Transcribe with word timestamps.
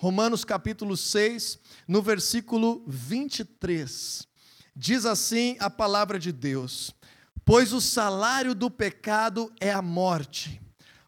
Romanos 0.00 0.46
capítulo 0.46 0.96
6, 0.96 1.58
no 1.86 2.00
versículo 2.00 2.82
23. 2.86 4.26
Diz 4.74 5.04
assim 5.04 5.58
a 5.60 5.68
palavra 5.68 6.18
de 6.18 6.32
Deus: 6.32 6.90
Pois 7.44 7.74
o 7.74 7.82
salário 7.82 8.54
do 8.54 8.70
pecado 8.70 9.52
é 9.60 9.70
a 9.70 9.82
morte, 9.82 10.58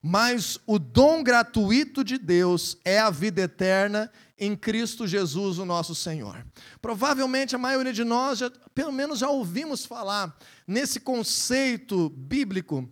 mas 0.03 0.59
o 0.67 0.79
dom 0.79 1.23
gratuito 1.23 2.05
de 2.05 2.19
Deus 2.19 2.77
é 2.85 2.99
a 2.99 3.09
vida 3.09 3.41
eterna 3.41 4.13
em 4.39 4.55
Cristo 4.55 5.07
Jesus, 5.07 5.57
o 5.57 5.65
nosso 5.65 5.95
Senhor. 5.95 6.47
Provavelmente 6.83 7.57
a 7.57 7.59
maioria 7.59 7.95
de 7.95 8.05
nós, 8.05 8.41
já, 8.41 8.51
pelo 8.75 8.93
menos, 8.93 9.21
já 9.21 9.31
ouvimos 9.31 9.87
falar 9.87 10.37
nesse 10.67 11.01
conceito 11.01 12.11
bíblico 12.11 12.87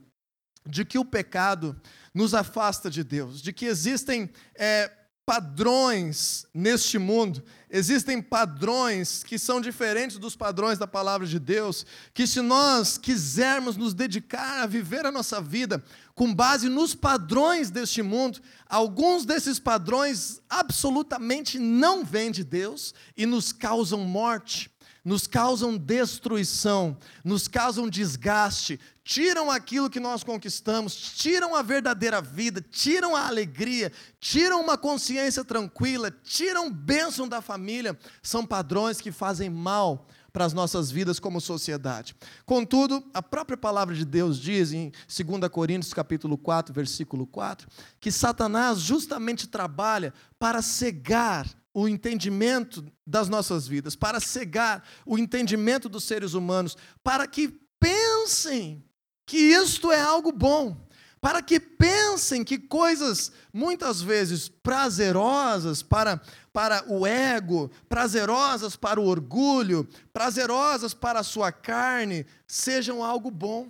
de 0.67 0.83
que 0.83 0.99
o 0.99 1.05
pecado 1.05 1.79
nos 2.15 2.33
afasta 2.33 2.89
de 2.89 3.05
Deus, 3.05 3.43
de 3.43 3.53
que 3.53 3.67
existem 3.67 4.31
é, 4.55 4.91
padrões 5.31 6.45
neste 6.53 6.99
mundo, 6.99 7.41
existem 7.71 8.21
padrões 8.21 9.23
que 9.23 9.39
são 9.39 9.61
diferentes 9.61 10.19
dos 10.19 10.35
padrões 10.35 10.77
da 10.77 10.89
palavra 10.89 11.25
de 11.25 11.39
Deus, 11.39 11.87
que 12.13 12.27
se 12.27 12.41
nós 12.41 12.99
quisermos 12.99 13.77
nos 13.77 13.95
dedicar 13.95 14.61
a 14.61 14.67
viver 14.67 15.07
a 15.07 15.13
nossa 15.13 15.41
vida 15.41 15.81
com 16.17 16.35
base 16.35 16.69
nos 16.69 16.97
padrões 16.97 17.71
deste 17.71 18.03
mundo, 18.03 18.41
alguns 18.69 19.25
desses 19.25 19.61
padrões 19.61 20.43
absolutamente 20.51 21.61
não 21.61 22.05
vêm 22.05 22.33
de 22.33 22.43
Deus 22.43 22.93
e 23.17 23.25
nos 23.25 23.53
causam 23.53 24.01
morte 24.01 24.69
nos 25.05 25.27
causam 25.27 25.77
destruição, 25.77 26.97
nos 27.25 27.49
causam 27.49 27.89
desgaste, 27.89 28.79
tiram 29.03 29.51
aquilo 29.51 29.91
que 29.91 29.99
nós 29.99 30.23
conquistamos, 30.23 30.95
tiram 30.95 31.55
a 31.55 31.63
verdadeira 31.63 32.21
vida, 32.21 32.65
tiram 32.71 33.17
a 33.17 33.27
alegria, 33.27 33.91
tiram 34.21 34.61
uma 34.61 34.77
consciência 34.77 35.45
tranquila, 35.45 36.11
tiram 36.23 36.71
bênção 36.71 37.27
da 37.27 37.41
família. 37.41 37.99
São 38.23 38.47
padrões 38.47 39.01
que 39.01 39.11
fazem 39.11 39.51
mal 39.51 40.07
para 40.33 40.45
as 40.45 40.53
nossas 40.53 40.91
vidas 40.91 41.19
como 41.19 41.41
sociedade. 41.41 42.15
Contudo, 42.47 43.05
a 43.13 43.23
própria 43.23 43.57
palavra 43.57 43.95
de 43.95 44.05
Deus 44.05 44.39
diz 44.39 44.73
em 44.73 44.93
2 45.09 45.49
Coríntios 45.51 45.93
capítulo 45.93 46.39
4, 46.39 46.73
versículo 46.73 47.27
4, 47.27 47.69
que 47.99 48.13
Satanás 48.13 48.79
justamente 48.79 49.49
trabalha 49.49 50.15
para 50.39 50.63
cegar 50.63 51.47
o 51.73 51.89
entendimento 51.89 52.85
das 53.07 53.29
nossas 53.29 53.67
vidas, 53.67 53.95
para 53.95 54.21
cegar 54.21 54.83
o 55.07 55.19
entendimento 55.19 55.89
dos 55.89 56.05
seres 56.05 56.35
humanos, 56.35 56.77
para 57.03 57.27
que 57.27 57.49
pensem 57.79 58.85
que 59.27 59.37
isto 59.37 59.93
é 59.93 60.01
algo 60.01 60.33
bom, 60.33 60.77
para 61.21 61.43
que 61.43 61.61
pensem 61.61 62.43
que 62.43 62.59
coisas 62.59 63.31
muitas 63.53 64.01
vezes 64.01 64.49
prazerosas 64.49 65.83
para, 65.83 66.21
para 66.53 66.85
o 66.89 67.07
ego, 67.07 67.71
prazerosas 67.89 68.75
para 68.75 69.01
o 69.01 69.07
orgulho, 69.07 69.89
prazerosas 70.13 70.95
para 70.95 71.21
a 71.21 71.25
sua 71.25 71.53
carne, 71.53 72.27
sejam 72.47 73.05
algo 73.05 73.31
bom 73.31 73.69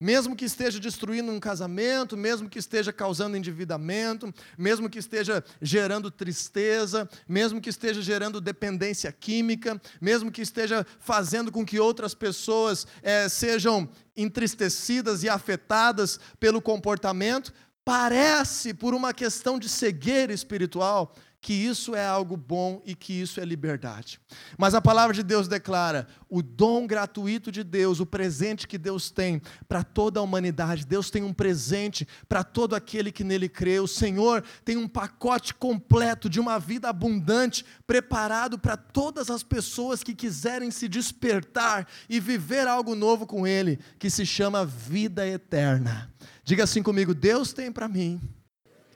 mesmo 0.00 0.36
que 0.36 0.44
esteja 0.44 0.78
destruindo 0.78 1.32
um 1.32 1.40
casamento, 1.40 2.16
mesmo 2.16 2.48
que 2.48 2.58
esteja 2.58 2.92
causando 2.92 3.36
endividamento, 3.36 4.32
mesmo 4.56 4.88
que 4.88 4.98
esteja 4.98 5.44
gerando 5.60 6.10
tristeza, 6.10 7.08
mesmo 7.26 7.60
que 7.60 7.70
esteja 7.70 8.00
gerando 8.00 8.40
dependência 8.40 9.10
química, 9.10 9.80
mesmo 10.00 10.30
que 10.30 10.42
esteja 10.42 10.86
fazendo 11.00 11.50
com 11.50 11.64
que 11.64 11.80
outras 11.80 12.14
pessoas 12.14 12.86
é, 13.02 13.28
sejam 13.28 13.88
entristecidas 14.16 15.22
e 15.22 15.28
afetadas 15.28 16.20
pelo 16.38 16.62
comportamento, 16.62 17.52
parece, 17.84 18.74
por 18.74 18.94
uma 18.94 19.14
questão 19.14 19.58
de 19.58 19.68
cegueira 19.68 20.32
espiritual, 20.32 21.14
que 21.48 21.54
isso 21.54 21.94
é 21.94 22.06
algo 22.06 22.36
bom 22.36 22.82
e 22.84 22.94
que 22.94 23.10
isso 23.10 23.40
é 23.40 23.44
liberdade. 23.46 24.20
Mas 24.58 24.74
a 24.74 24.82
palavra 24.82 25.14
de 25.14 25.22
Deus 25.22 25.48
declara 25.48 26.06
o 26.28 26.42
dom 26.42 26.86
gratuito 26.86 27.50
de 27.50 27.64
Deus, 27.64 28.00
o 28.00 28.04
presente 28.04 28.68
que 28.68 28.76
Deus 28.76 29.10
tem 29.10 29.40
para 29.66 29.82
toda 29.82 30.20
a 30.20 30.22
humanidade. 30.22 30.84
Deus 30.84 31.08
tem 31.08 31.22
um 31.22 31.32
presente 31.32 32.06
para 32.28 32.44
todo 32.44 32.76
aquele 32.76 33.10
que 33.10 33.24
nele 33.24 33.48
crê. 33.48 33.80
O 33.80 33.88
Senhor 33.88 34.44
tem 34.62 34.76
um 34.76 34.86
pacote 34.86 35.54
completo 35.54 36.28
de 36.28 36.38
uma 36.38 36.58
vida 36.58 36.90
abundante 36.90 37.64
preparado 37.86 38.58
para 38.58 38.76
todas 38.76 39.30
as 39.30 39.42
pessoas 39.42 40.02
que 40.02 40.14
quiserem 40.14 40.70
se 40.70 40.86
despertar 40.86 41.88
e 42.10 42.20
viver 42.20 42.68
algo 42.68 42.94
novo 42.94 43.26
com 43.26 43.46
Ele, 43.46 43.78
que 43.98 44.10
se 44.10 44.26
chama 44.26 44.66
vida 44.66 45.26
eterna. 45.26 46.12
Diga 46.44 46.64
assim 46.64 46.82
comigo: 46.82 47.14
Deus 47.14 47.54
tem 47.54 47.72
para 47.72 47.88
mim 47.88 48.20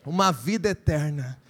uma 0.05 0.31
vida 0.31 0.69
eterna 0.69 1.41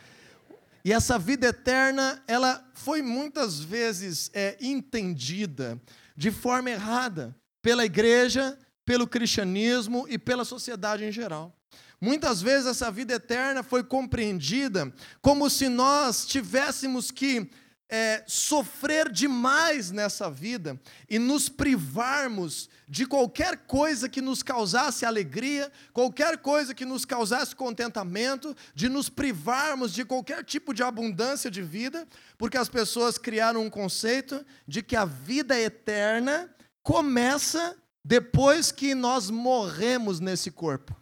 e 0.85 0.93
essa 0.93 1.19
vida 1.19 1.47
eterna, 1.47 2.23
ela 2.27 2.69
foi 2.75 3.03
muitas 3.03 3.61
vezes 3.61 4.31
é, 4.35 4.57
entendida 4.61 5.81
de 6.17 6.31
forma 6.31 6.71
errada 6.71 7.37
pela 7.61 7.85
igreja, 7.85 8.59
pelo 8.85 9.07
cristianismo 9.07 10.07
e 10.09 10.19
pela 10.19 10.45
sociedade 10.45 11.05
em 11.05 11.13
geral. 11.13 11.57
Muitas 12.01 12.43
vezes 12.43 12.67
essa 12.67 12.91
vida 12.91 13.15
eterna 13.15 13.63
foi 13.63 13.85
compreendida 13.85 14.93
como 15.21 15.49
se 15.49 15.69
nós 15.69 16.27
tivéssemos 16.27 17.13
que 17.13 17.49
é, 17.95 18.25
sofrer 18.27 19.13
demais 19.13 19.91
nessa 19.91 20.31
vida 20.31 20.81
e 21.11 21.19
nos 21.19 21.51
privarmos 21.51 22.71
de 22.89 23.05
qualquer 23.05 23.59
coisa 23.67 24.09
que 24.09 24.23
nos 24.23 24.43
causasse 24.43 25.05
alegria, 25.05 25.71
qualquer 25.93 26.39
coisa 26.39 26.75
que 26.75 26.87
nos 26.87 27.05
causasse 27.05 27.55
contentamento, 27.55 28.57
de 28.75 28.89
nos 28.89 29.11
privarmos 29.11 29.93
de 29.93 30.07
qualquer 30.07 30.43
tipo 30.43 30.73
de 30.73 30.83
abundância 30.83 31.51
de 31.51 31.61
vida, 31.61 32.09
porque 32.39 32.57
as 32.57 32.71
pessoas 32.71 33.19
criaram 33.19 33.61
um 33.61 33.69
conceito 33.69 34.43
de 34.67 34.83
que 34.83 34.97
a 34.97 35.05
vida 35.05 35.61
eterna 35.61 36.49
começa 36.83 37.77
depois 38.03 38.73
que 38.73 38.95
nós 38.95 39.29
morremos 39.29 40.19
nesse 40.19 40.51
corpo. 40.51 41.02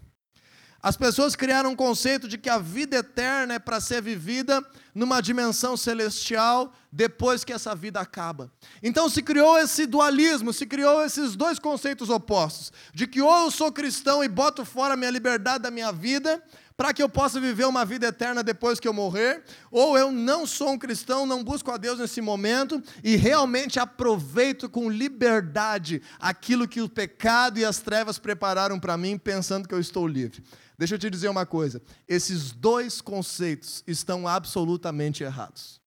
As 0.82 0.96
pessoas 0.96 1.36
criaram 1.36 1.70
um 1.70 1.76
conceito 1.76 2.26
de 2.26 2.38
que 2.38 2.48
a 2.48 2.56
vida 2.56 2.96
eterna 2.96 3.54
é 3.54 3.58
para 3.58 3.80
ser 3.80 4.00
vivida 4.00 4.64
numa 4.94 5.20
dimensão 5.20 5.76
celestial 5.76 6.72
depois 6.90 7.44
que 7.44 7.52
essa 7.52 7.74
vida 7.74 8.00
acaba. 8.00 8.50
Então 8.82 9.08
se 9.08 9.22
criou 9.22 9.58
esse 9.58 9.86
dualismo, 9.86 10.54
se 10.54 10.64
criou 10.64 11.04
esses 11.04 11.36
dois 11.36 11.58
conceitos 11.58 12.08
opostos, 12.08 12.72
de 12.94 13.06
que 13.06 13.20
ou 13.20 13.44
eu 13.44 13.50
sou 13.50 13.70
cristão 13.70 14.24
e 14.24 14.28
boto 14.28 14.64
fora 14.64 14.94
a 14.94 14.96
minha 14.96 15.10
liberdade 15.10 15.62
da 15.62 15.70
minha 15.70 15.92
vida, 15.92 16.42
para 16.80 16.94
que 16.94 17.02
eu 17.02 17.10
possa 17.10 17.38
viver 17.38 17.66
uma 17.66 17.84
vida 17.84 18.06
eterna 18.06 18.42
depois 18.42 18.80
que 18.80 18.88
eu 18.88 18.94
morrer, 18.94 19.44
ou 19.70 19.98
eu 19.98 20.10
não 20.10 20.46
sou 20.46 20.70
um 20.70 20.78
cristão, 20.78 21.26
não 21.26 21.44
busco 21.44 21.70
a 21.70 21.76
Deus 21.76 21.98
nesse 21.98 22.22
momento 22.22 22.82
e 23.04 23.16
realmente 23.16 23.78
aproveito 23.78 24.66
com 24.66 24.88
liberdade 24.88 26.00
aquilo 26.18 26.66
que 26.66 26.80
o 26.80 26.88
pecado 26.88 27.58
e 27.58 27.66
as 27.66 27.80
trevas 27.80 28.18
prepararam 28.18 28.80
para 28.80 28.96
mim, 28.96 29.18
pensando 29.18 29.68
que 29.68 29.74
eu 29.74 29.78
estou 29.78 30.08
livre. 30.08 30.42
Deixa 30.80 30.94
eu 30.94 30.98
te 30.98 31.10
dizer 31.10 31.28
uma 31.28 31.44
coisa: 31.44 31.82
esses 32.08 32.52
dois 32.52 33.02
conceitos 33.02 33.84
estão 33.86 34.26
absolutamente 34.26 35.22
errados. 35.22 35.78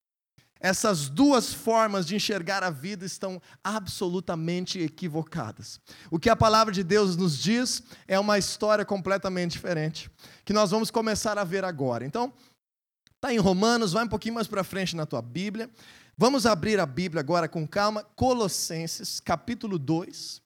Essas 0.59 1.09
duas 1.09 1.51
formas 1.51 2.05
de 2.05 2.15
enxergar 2.15 2.63
a 2.63 2.69
vida 2.69 3.03
estão 3.03 3.41
absolutamente 3.63 4.79
equivocadas. 4.79 5.81
O 6.11 6.19
que 6.19 6.29
a 6.29 6.35
palavra 6.35 6.71
de 6.71 6.83
Deus 6.83 7.17
nos 7.17 7.39
diz 7.39 7.81
é 8.07 8.19
uma 8.19 8.37
história 8.37 8.85
completamente 8.85 9.53
diferente, 9.53 10.11
que 10.45 10.53
nós 10.53 10.69
vamos 10.69 10.91
começar 10.91 11.39
a 11.39 11.43
ver 11.43 11.65
agora. 11.65 12.05
Então, 12.05 12.31
está 13.15 13.33
em 13.33 13.39
Romanos, 13.39 13.93
vai 13.93 14.05
um 14.05 14.07
pouquinho 14.07 14.35
mais 14.35 14.47
para 14.47 14.63
frente 14.63 14.95
na 14.95 15.07
tua 15.07 15.23
Bíblia. 15.23 15.71
Vamos 16.15 16.45
abrir 16.45 16.79
a 16.79 16.85
Bíblia 16.85 17.19
agora 17.19 17.49
com 17.49 17.67
calma, 17.67 18.03
Colossenses, 18.15 19.19
capítulo 19.19 19.79
2, 19.79 20.39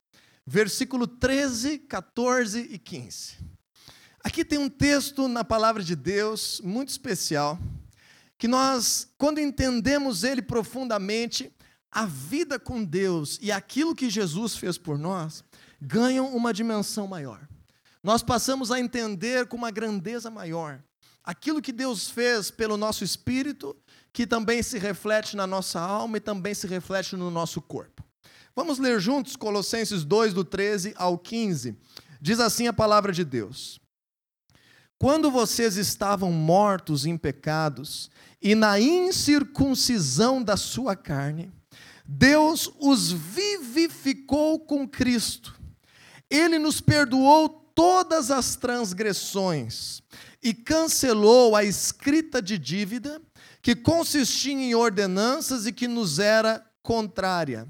versículo 0.45 1.05
13, 1.05 1.79
14 1.79 2.61
e 2.71 2.79
15. 2.79 3.56
Aqui 4.27 4.43
tem 4.43 4.59
um 4.59 4.67
texto 4.67 5.29
na 5.29 5.41
palavra 5.41 5.81
de 5.81 5.95
Deus 5.95 6.59
muito 6.61 6.89
especial, 6.89 7.57
que 8.37 8.45
nós, 8.45 9.07
quando 9.17 9.39
entendemos 9.39 10.25
ele 10.25 10.41
profundamente, 10.41 11.49
a 11.89 12.05
vida 12.05 12.59
com 12.59 12.83
Deus 12.83 13.39
e 13.41 13.53
aquilo 13.53 13.95
que 13.95 14.09
Jesus 14.09 14.57
fez 14.57 14.77
por 14.77 14.97
nós 14.97 15.45
ganham 15.81 16.35
uma 16.35 16.53
dimensão 16.53 17.07
maior. 17.07 17.47
Nós 18.03 18.21
passamos 18.21 18.69
a 18.69 18.81
entender 18.81 19.45
com 19.45 19.55
uma 19.55 19.71
grandeza 19.71 20.29
maior 20.29 20.83
aquilo 21.23 21.61
que 21.61 21.71
Deus 21.71 22.09
fez 22.09 22.51
pelo 22.51 22.75
nosso 22.75 23.05
espírito, 23.05 23.77
que 24.11 24.27
também 24.27 24.61
se 24.61 24.77
reflete 24.77 25.37
na 25.37 25.47
nossa 25.47 25.79
alma 25.79 26.17
e 26.17 26.19
também 26.19 26.53
se 26.53 26.67
reflete 26.67 27.15
no 27.15 27.31
nosso 27.31 27.61
corpo. 27.61 28.03
Vamos 28.53 28.77
ler 28.77 28.99
juntos 28.99 29.37
Colossenses 29.37 30.03
2, 30.03 30.33
do 30.33 30.43
13 30.43 30.93
ao 30.97 31.17
15. 31.17 31.77
Diz 32.19 32.41
assim 32.41 32.67
a 32.67 32.73
palavra 32.73 33.13
de 33.13 33.23
Deus. 33.23 33.79
Quando 34.99 35.29
vocês 35.29 35.77
estavam 35.77 36.31
mortos 36.31 37.05
em 37.05 37.15
pecados 37.15 38.09
e 38.41 38.55
na 38.55 38.79
incircuncisão 38.79 40.41
da 40.41 40.57
sua 40.57 40.95
carne, 40.95 41.51
Deus 42.03 42.71
os 42.79 43.11
vivificou 43.11 44.59
com 44.59 44.87
Cristo. 44.87 45.55
Ele 46.29 46.57
nos 46.57 46.81
perdoou 46.81 47.47
todas 47.75 48.31
as 48.31 48.55
transgressões 48.55 50.01
e 50.41 50.53
cancelou 50.53 51.55
a 51.55 51.63
escrita 51.63 52.41
de 52.41 52.57
dívida 52.57 53.21
que 53.61 53.75
consistia 53.75 54.53
em 54.53 54.73
ordenanças 54.73 55.67
e 55.67 55.71
que 55.71 55.87
nos 55.87 56.17
era 56.17 56.65
contrária. 56.81 57.67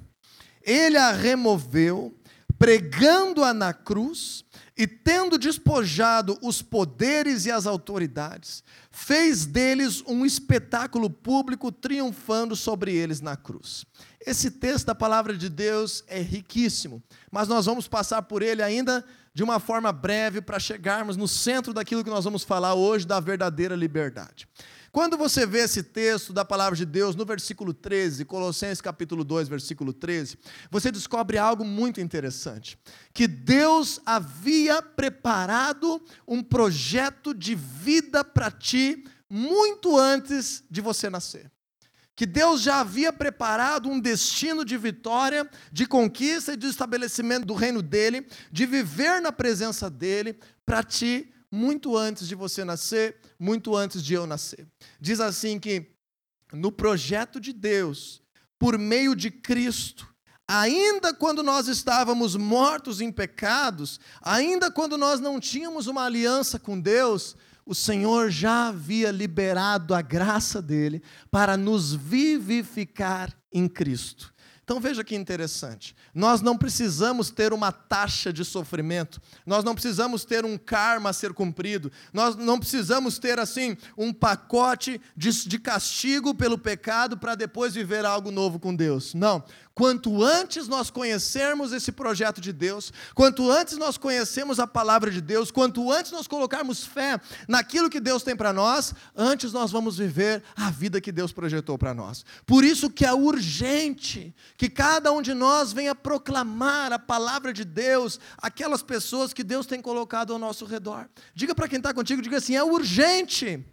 Ele 0.62 0.95
a 0.95 1.12
removeu, 1.12 2.15
pregando-a 2.57 3.53
na 3.53 3.73
cruz 3.73 4.45
e 4.77 4.85
tendo 4.85 5.38
despojado 5.38 6.38
os 6.41 6.62
poderes 6.62 7.45
e 7.45 7.51
as 7.51 7.65
autoridades, 7.65 8.63
fez 8.91 9.45
deles 9.45 10.03
um 10.06 10.25
espetáculo 10.25 11.09
público, 11.09 11.71
triunfando 11.71 12.56
sobre 12.56 12.94
eles 12.94 13.19
na 13.19 13.35
cruz. 13.35 13.85
Esse 14.25 14.51
texto 14.51 14.85
da 14.85 14.95
palavra 14.95 15.35
de 15.35 15.50
Deus 15.50 16.03
é 16.07 16.21
riquíssimo, 16.21 17.01
mas 17.31 17.47
nós 17.47 17.65
vamos 17.65 17.88
passar 17.88 18.21
por 18.21 18.44
ele 18.44 18.62
ainda 18.62 19.03
de 19.33 19.44
uma 19.44 19.59
forma 19.59 19.91
breve 19.91 20.41
para 20.41 20.59
chegarmos 20.59 21.18
no 21.18 21.27
centro 21.27 21.73
daquilo 21.73 22.03
que 22.03 22.09
nós 22.09 22.25
vamos 22.25 22.44
falar 22.44 22.73
hoje, 22.73 23.06
da 23.06 23.19
verdadeira 23.19 23.75
liberdade. 23.75 24.47
Quando 24.91 25.17
você 25.17 25.45
vê 25.45 25.59
esse 25.59 25.83
texto 25.83 26.31
da 26.31 26.45
palavra 26.45 26.75
de 26.75 26.85
Deus 26.85 27.15
no 27.15 27.25
versículo 27.25 27.73
13, 27.73 28.25
Colossenses 28.25 28.81
capítulo 28.81 29.23
2, 29.23 29.47
versículo 29.47 29.93
13, 29.93 30.37
você 30.71 30.91
descobre 30.91 31.37
algo 31.37 31.65
muito 31.65 31.99
interessante, 31.99 32.77
que 33.13 33.27
Deus 33.27 33.99
havia 34.05 34.81
preparado 34.81 36.01
um 36.27 36.41
projeto 36.41 37.33
de 37.33 37.53
vida 37.53 38.23
para 38.23 38.49
ti 38.49 39.03
muito 39.29 39.97
antes 39.97 40.63
de 40.69 40.81
você 40.81 41.09
nascer. 41.09 41.51
Que 42.15 42.25
Deus 42.25 42.61
já 42.61 42.79
havia 42.79 43.13
preparado 43.13 43.87
um 43.87 43.99
destino 43.99 44.65
de 44.65 44.75
vitória, 44.75 45.47
de 45.71 45.85
conquista 45.85 46.53
e 46.53 46.57
de 46.57 46.65
estabelecimento 46.65 47.45
do 47.45 47.53
reino 47.53 47.79
dele, 47.79 48.25
de 48.51 48.65
viver 48.65 49.21
na 49.21 49.31
presença 49.31 49.87
dele 49.87 50.39
para 50.65 50.81
ti 50.81 51.31
muito 51.51 51.95
antes 51.95 52.27
de 52.27 52.35
você 52.35 52.63
nascer, 52.63 53.17
muito 53.39 53.75
antes 53.75 54.03
de 54.03 54.13
eu 54.13 54.27
nascer. 54.27 54.67
Diz 54.99 55.19
assim 55.19 55.59
que 55.59 55.91
no 56.53 56.71
projeto 56.71 57.39
de 57.39 57.53
Deus, 57.53 58.21
por 58.59 58.77
meio 58.77 59.15
de 59.15 59.29
Cristo, 59.29 60.07
ainda 60.47 61.13
quando 61.13 61.44
nós 61.44 61.67
estávamos 61.67 62.35
mortos 62.35 63.01
em 63.01 63.11
pecados, 63.11 63.99
ainda 64.21 64.71
quando 64.71 64.97
nós 64.97 65.19
não 65.19 65.39
tínhamos 65.39 65.88
uma 65.88 66.05
aliança 66.05 66.57
com 66.57 66.79
Deus, 66.79 67.35
o 67.65 67.75
Senhor 67.75 68.29
já 68.29 68.69
havia 68.69 69.11
liberado 69.11 69.94
a 69.94 70.01
graça 70.01 70.61
dele 70.61 71.03
para 71.29 71.57
nos 71.57 71.94
vivificar 71.94 73.38
em 73.51 73.67
Cristo. 73.67 74.33
Então 74.67 74.81
veja 74.81 75.01
que 75.01 75.15
interessante. 75.15 75.95
Nós 76.13 76.41
não 76.41 76.57
precisamos 76.57 77.31
ter 77.31 77.53
uma 77.53 77.71
taxa 77.71 78.33
de 78.33 78.43
sofrimento, 78.43 79.21
nós 79.45 79.63
não 79.63 79.73
precisamos 79.73 80.25
ter 80.25 80.43
um 80.43 80.57
karma 80.57 81.09
a 81.09 81.13
ser 81.13 81.31
cumprido, 81.31 81.89
nós 82.11 82.35
não 82.35 82.59
precisamos 82.59 83.17
ter 83.17 83.39
assim 83.39 83.77
um 83.97 84.11
pacote 84.11 84.99
de, 85.15 85.47
de 85.47 85.57
castigo 85.57 86.35
pelo 86.35 86.57
pecado 86.57 87.17
para 87.17 87.33
depois 87.33 87.75
viver 87.75 88.03
algo 88.03 88.29
novo 88.29 88.59
com 88.59 88.75
Deus. 88.75 89.13
Não. 89.13 89.41
Quanto 89.77 90.24
antes 90.24 90.68
nós 90.68 90.89
conhecermos 90.89 91.71
esse 91.71 91.91
projeto 91.91 92.41
de 92.41 92.51
Deus, 92.51 92.91
quanto 93.13 93.51
antes 93.51 93.77
nós 93.77 93.95
conhecemos 93.95 94.59
a 94.59 94.65
palavra 94.65 95.12
de 95.12 95.21
Deus, 95.21 95.51
quanto 95.51 95.91
antes 95.91 96.12
nós 96.12 96.25
colocarmos 96.25 96.83
fé 96.83 97.21
naquilo 97.47 97.88
que 97.88 98.00
Deus 98.00 98.24
tem 98.24 98.35
para 98.35 98.51
nós, 98.51 98.95
antes 99.15 99.53
nós 99.53 99.71
vamos 99.71 100.00
viver 100.00 100.41
a 100.56 100.71
vida 100.71 101.00
que 101.00 101.12
Deus 101.12 101.31
projetou 101.31 101.77
para 101.77 101.94
nós. 101.94 102.25
Por 102.44 102.63
isso 102.63 102.89
que 102.89 103.06
é 103.06 103.13
urgente 103.13 104.33
que 104.57 104.68
cada 104.68 105.12
um 105.12 105.21
de 105.21 105.35
nós 105.35 105.71
venha 105.71 105.94
proclamar 105.94 106.91
a 106.91 106.97
palavra 106.97 107.53
de 107.53 107.63
Deus 107.63 108.19
aquelas 108.39 108.81
pessoas 108.81 109.31
que 109.31 109.44
Deus 109.44 109.68
tem 109.68 109.80
colocado 109.80 110.33
ao 110.33 110.39
nosso 110.39 110.65
redor. 110.65 111.07
Diga 111.35 111.53
para 111.53 111.68
quem 111.68 111.77
está 111.77 111.94
contigo, 111.94 112.19
diga 112.19 112.38
assim: 112.38 112.56
é 112.56 112.63
urgente. 112.63 113.63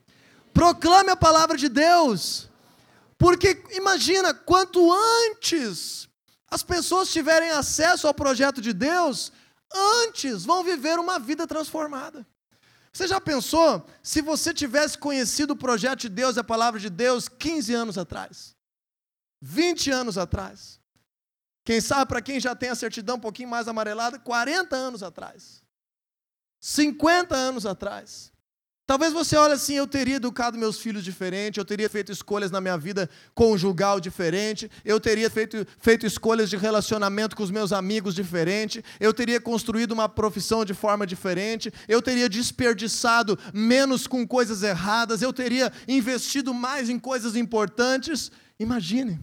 Proclame 0.53 1.09
a 1.09 1.17
palavra 1.17 1.57
de 1.57 1.71
Deus. 1.71 2.53
Porque 3.19 3.63
imagina, 3.71 4.35
quanto 4.35 4.93
antes 4.93 6.09
as 6.49 6.63
pessoas 6.63 7.13
tiverem 7.13 7.51
acesso 7.51 8.07
ao 8.07 8.15
projeto 8.15 8.61
de 8.61 8.73
Deus, 8.73 9.33
antes 9.73 10.45
vão 10.45 10.63
viver 10.63 10.99
uma 10.99 11.19
vida 11.19 11.47
transformada. 11.47 12.27
Você 12.93 13.09
já 13.09 13.21
pensou 13.21 13.85
se 14.03 14.23
você 14.23 14.55
tivesse 14.55 14.97
conhecido 14.97 15.53
o 15.53 15.57
projeto 15.57 16.01
de 16.01 16.09
Deus, 16.09 16.39
a 16.39 16.45
palavra 16.45 16.79
de 16.79 16.89
Deus, 16.89 17.29
15 17.29 17.75
anos 17.75 17.99
atrás? 17.99 18.55
20 19.43 19.91
anos 19.91 20.17
atrás? 20.17 20.81
Quem 21.65 21.81
sabe, 21.81 22.07
para 22.07 22.23
quem 22.23 22.39
já 22.39 22.55
tem 22.55 22.69
a 22.69 22.75
certidão 22.75 23.17
um 23.17 23.21
pouquinho 23.21 23.49
mais 23.49 23.67
amarelada, 23.67 24.19
40 24.19 24.77
anos 24.77 25.03
atrás? 25.03 25.65
50 26.61 27.35
anos 27.35 27.67
atrás? 27.67 28.33
Talvez 28.87 29.15
você 29.15 29.35
olhe 29.35 29.55
assim, 29.55 29.75
eu 29.75 29.87
teria 29.87 30.17
educado 30.17 30.59
meus 30.59 30.79
filhos 30.79 31.03
diferente, 31.03 31.57
eu 31.57 31.65
teria 31.65 31.89
feito 31.89 32.13
escolhas 32.13 32.51
na 32.51 32.61
minha 32.61 32.77
vida 32.77 33.09
conjugal 33.35 33.99
diferente, 33.99 34.71
eu 34.85 35.01
teria 35.01 35.31
feito, 35.31 35.67
feito 35.79 36.05
escolhas 36.05 36.51
de 36.51 36.59
relacionamento 36.59 37.35
com 37.35 37.43
os 37.43 37.51
meus 37.51 37.73
amigos 37.73 38.15
diferente, 38.15 38.85
eu 39.01 39.15
teria 39.15 39.41
construído 39.41 39.93
uma 39.93 40.07
profissão 40.07 40.67
de 40.67 40.75
forma 40.75 41.07
diferente, 41.07 41.73
eu 41.89 42.03
teria 42.03 42.29
desperdiçado 42.29 43.39
menos 43.55 44.07
com 44.07 44.27
coisas 44.27 44.63
erradas, 44.63 45.23
eu 45.23 45.33
teria 45.33 45.73
investido 45.89 46.53
mais 46.53 46.91
em 46.91 46.99
coisas 46.99 47.37
importantes. 47.37 48.31
Imagine. 48.61 49.19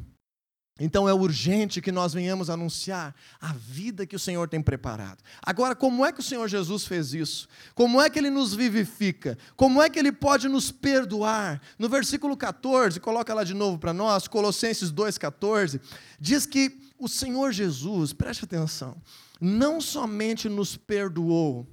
Então 0.84 1.08
é 1.08 1.14
urgente 1.14 1.80
que 1.80 1.92
nós 1.92 2.12
venhamos 2.12 2.50
anunciar 2.50 3.14
a 3.40 3.54
vida 3.54 4.04
que 4.04 4.16
o 4.16 4.20
Senhor 4.20 4.50
tem 4.50 4.60
preparado. 4.60 5.24
Agora, 5.40 5.76
como 5.76 6.04
é 6.04 6.12
que 6.12 6.22
o 6.22 6.24
Senhor 6.24 6.48
Jesus 6.48 6.88
fez 6.88 7.14
isso? 7.14 7.48
Como 7.76 8.02
é 8.02 8.10
que 8.10 8.18
ele 8.18 8.32
nos 8.32 8.56
vivifica? 8.56 9.38
Como 9.56 9.80
é 9.80 9.92
que 9.92 10.00
ele 10.00 10.12
pode 10.12 10.48
nos 10.48 10.72
perdoar? 10.72 11.62
No 11.78 11.88
versículo 11.88 12.36
14, 12.36 13.00
coloca 13.00 13.32
lá 13.32 13.44
de 13.44 13.54
novo 13.54 13.78
para 13.78 13.94
nós, 13.94 14.28
Colossenses 14.28 14.92
2,14, 14.92 15.80
diz 16.20 16.48
que 16.48 16.76
o 16.98 17.08
Senhor 17.08 17.52
Jesus, 17.52 18.12
preste 18.12 18.46
atenção, 18.46 19.00
não 19.40 19.80
somente 19.80 20.50
nos 20.50 20.76
perdoou, 20.76 21.68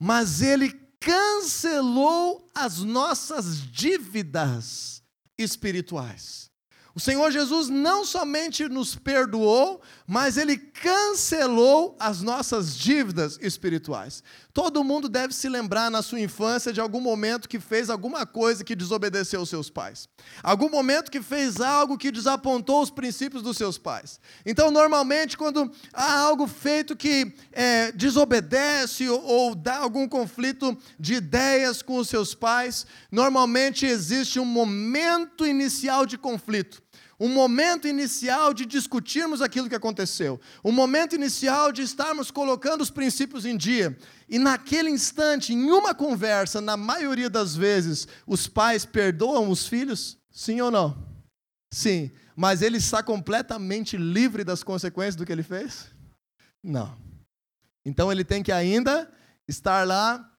mas 0.00 0.40
ele 0.40 0.70
cancelou 0.98 2.50
as 2.54 2.78
nossas 2.78 3.60
dívidas 3.70 5.02
espirituais. 5.36 6.53
O 6.96 7.00
Senhor 7.00 7.32
Jesus 7.32 7.68
não 7.68 8.04
somente 8.04 8.68
nos 8.68 8.94
perdoou, 8.94 9.82
mas 10.06 10.36
ele 10.36 10.56
cancelou 10.56 11.96
as 11.98 12.22
nossas 12.22 12.78
dívidas 12.78 13.36
espirituais. 13.42 14.22
Todo 14.52 14.84
mundo 14.84 15.08
deve 15.08 15.34
se 15.34 15.48
lembrar 15.48 15.90
na 15.90 16.02
sua 16.02 16.20
infância 16.20 16.72
de 16.72 16.80
algum 16.80 17.00
momento 17.00 17.48
que 17.48 17.58
fez 17.58 17.90
alguma 17.90 18.24
coisa 18.24 18.62
que 18.62 18.76
desobedeceu 18.76 19.40
os 19.40 19.48
seus 19.48 19.68
pais. 19.68 20.08
Algum 20.40 20.70
momento 20.70 21.10
que 21.10 21.20
fez 21.20 21.60
algo 21.60 21.98
que 21.98 22.12
desapontou 22.12 22.80
os 22.80 22.90
princípios 22.90 23.42
dos 23.42 23.56
seus 23.56 23.76
pais. 23.76 24.20
Então, 24.46 24.70
normalmente, 24.70 25.36
quando 25.36 25.68
há 25.92 26.20
algo 26.20 26.46
feito 26.46 26.94
que 26.94 27.34
é, 27.50 27.90
desobedece 27.90 29.08
ou, 29.08 29.20
ou 29.20 29.54
dá 29.56 29.78
algum 29.78 30.06
conflito 30.06 30.78
de 30.96 31.14
ideias 31.14 31.82
com 31.82 31.96
os 31.96 32.08
seus 32.08 32.36
pais, 32.36 32.86
normalmente 33.10 33.84
existe 33.84 34.38
um 34.38 34.44
momento 34.44 35.44
inicial 35.44 36.06
de 36.06 36.16
conflito 36.16 36.83
um 37.24 37.28
momento 37.30 37.88
inicial 37.88 38.52
de 38.52 38.66
discutirmos 38.66 39.40
aquilo 39.40 39.66
que 39.66 39.74
aconteceu, 39.74 40.38
um 40.62 40.70
momento 40.70 41.14
inicial 41.14 41.72
de 41.72 41.80
estarmos 41.80 42.30
colocando 42.30 42.82
os 42.82 42.90
princípios 42.90 43.46
em 43.46 43.56
dia. 43.56 43.96
E 44.28 44.38
naquele 44.38 44.90
instante, 44.90 45.54
em 45.54 45.70
uma 45.70 45.94
conversa, 45.94 46.60
na 46.60 46.76
maioria 46.76 47.30
das 47.30 47.56
vezes, 47.56 48.06
os 48.26 48.46
pais 48.46 48.84
perdoam 48.84 49.48
os 49.48 49.66
filhos? 49.66 50.18
Sim 50.30 50.60
ou 50.60 50.70
não? 50.70 51.02
Sim. 51.72 52.10
Mas 52.36 52.60
ele 52.60 52.76
está 52.76 53.02
completamente 53.02 53.96
livre 53.96 54.44
das 54.44 54.62
consequências 54.62 55.16
do 55.16 55.24
que 55.24 55.32
ele 55.32 55.42
fez? 55.42 55.86
Não. 56.62 56.94
Então 57.86 58.12
ele 58.12 58.22
tem 58.22 58.42
que 58.42 58.52
ainda 58.52 59.10
estar 59.48 59.86
lá 59.86 60.30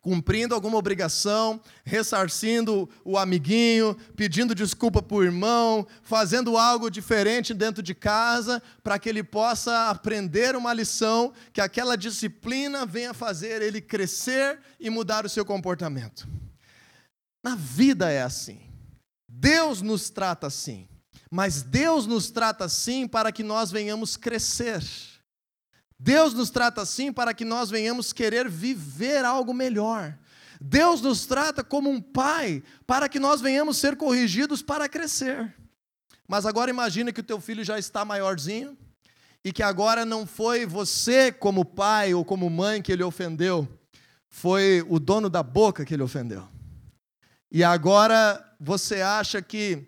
cumprindo 0.00 0.54
alguma 0.54 0.78
obrigação, 0.78 1.60
ressarcindo 1.84 2.88
o 3.04 3.18
amiguinho, 3.18 3.96
pedindo 4.16 4.54
desculpa 4.54 5.02
para 5.02 5.16
o 5.16 5.22
irmão, 5.22 5.86
fazendo 6.02 6.56
algo 6.56 6.90
diferente 6.90 7.52
dentro 7.52 7.82
de 7.82 7.94
casa, 7.94 8.62
para 8.82 8.98
que 8.98 9.08
ele 9.08 9.22
possa 9.22 9.90
aprender 9.90 10.56
uma 10.56 10.72
lição, 10.72 11.32
que 11.52 11.60
aquela 11.60 11.96
disciplina 11.96 12.86
venha 12.86 13.12
fazer 13.12 13.62
ele 13.62 13.80
crescer 13.80 14.58
e 14.78 14.88
mudar 14.88 15.26
o 15.26 15.28
seu 15.28 15.44
comportamento. 15.44 16.26
Na 17.42 17.54
vida 17.54 18.10
é 18.10 18.22
assim. 18.22 18.60
Deus 19.28 19.80
nos 19.80 20.10
trata 20.10 20.46
assim. 20.46 20.88
Mas 21.30 21.62
Deus 21.62 22.06
nos 22.06 22.30
trata 22.30 22.64
assim 22.64 23.06
para 23.06 23.30
que 23.30 23.42
nós 23.42 23.70
venhamos 23.70 24.16
crescer. 24.16 24.82
Deus 26.02 26.32
nos 26.32 26.48
trata 26.48 26.80
assim 26.80 27.12
para 27.12 27.34
que 27.34 27.44
nós 27.44 27.68
venhamos 27.68 28.10
querer 28.10 28.48
viver 28.48 29.22
algo 29.22 29.52
melhor. 29.52 30.16
Deus 30.58 31.02
nos 31.02 31.26
trata 31.26 31.62
como 31.62 31.90
um 31.90 32.00
pai 32.00 32.62
para 32.86 33.06
que 33.06 33.20
nós 33.20 33.42
venhamos 33.42 33.76
ser 33.76 33.96
corrigidos 33.96 34.62
para 34.62 34.88
crescer. 34.88 35.54
Mas 36.26 36.46
agora 36.46 36.70
imagine 36.70 37.12
que 37.12 37.20
o 37.20 37.24
teu 37.24 37.38
filho 37.38 37.62
já 37.62 37.78
está 37.78 38.02
maiorzinho 38.02 38.78
e 39.44 39.52
que 39.52 39.62
agora 39.62 40.06
não 40.06 40.26
foi 40.26 40.64
você 40.64 41.30
como 41.30 41.66
pai 41.66 42.14
ou 42.14 42.24
como 42.24 42.48
mãe 42.48 42.80
que 42.80 42.92
ele 42.92 43.02
ofendeu, 43.02 43.68
foi 44.30 44.82
o 44.88 44.98
dono 44.98 45.28
da 45.28 45.42
boca 45.42 45.84
que 45.84 45.92
ele 45.92 46.02
ofendeu. 46.02 46.48
E 47.52 47.62
agora 47.62 48.42
você 48.58 49.02
acha 49.02 49.42
que 49.42 49.86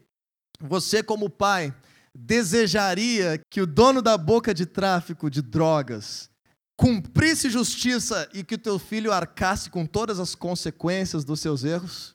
você, 0.60 1.02
como 1.02 1.30
pai, 1.30 1.74
desejaria 2.14 3.40
que 3.50 3.60
o 3.60 3.66
dono 3.66 4.02
da 4.02 4.18
boca 4.18 4.52
de 4.52 4.66
tráfico 4.66 5.30
de 5.30 5.40
drogas 5.40 6.30
cumprisse 6.76 7.48
justiça 7.48 8.28
e 8.34 8.42
que 8.42 8.56
o 8.56 8.58
teu 8.58 8.78
filho 8.78 9.12
arcasse 9.12 9.70
com 9.70 9.86
todas 9.86 10.18
as 10.18 10.34
consequências 10.34 11.24
dos 11.24 11.40
seus 11.40 11.64
erros? 11.64 12.14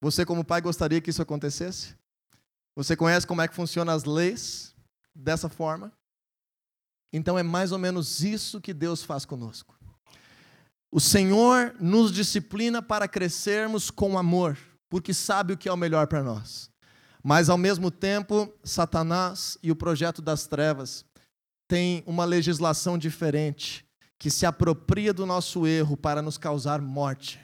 Você, 0.00 0.24
como 0.24 0.44
pai, 0.44 0.60
gostaria 0.60 1.00
que 1.00 1.10
isso 1.10 1.22
acontecesse? 1.22 1.94
Você 2.76 2.94
conhece 2.94 3.26
como 3.26 3.40
é 3.40 3.48
que 3.48 3.54
funcionam 3.54 3.94
as 3.94 4.04
leis 4.04 4.74
dessa 5.14 5.48
forma? 5.48 5.92
Então 7.12 7.38
é 7.38 7.42
mais 7.42 7.72
ou 7.72 7.78
menos 7.78 8.22
isso 8.22 8.60
que 8.60 8.74
Deus 8.74 9.02
faz 9.02 9.24
conosco. 9.24 9.74
O 10.92 11.00
Senhor 11.00 11.74
nos 11.80 12.12
disciplina 12.12 12.82
para 12.82 13.08
crescermos 13.08 13.90
com 13.90 14.18
amor, 14.18 14.56
porque 14.88 15.12
sabe 15.12 15.52
o 15.52 15.56
que 15.56 15.68
é 15.68 15.72
o 15.72 15.76
melhor 15.76 16.06
para 16.06 16.22
nós. 16.22 16.70
Mas 17.28 17.48
ao 17.48 17.58
mesmo 17.58 17.90
tempo, 17.90 18.54
Satanás 18.62 19.58
e 19.60 19.72
o 19.72 19.74
projeto 19.74 20.22
das 20.22 20.46
trevas 20.46 21.04
têm 21.66 22.04
uma 22.06 22.24
legislação 22.24 22.96
diferente 22.96 23.84
que 24.16 24.30
se 24.30 24.46
apropria 24.46 25.12
do 25.12 25.26
nosso 25.26 25.66
erro 25.66 25.96
para 25.96 26.22
nos 26.22 26.38
causar 26.38 26.80
morte, 26.80 27.40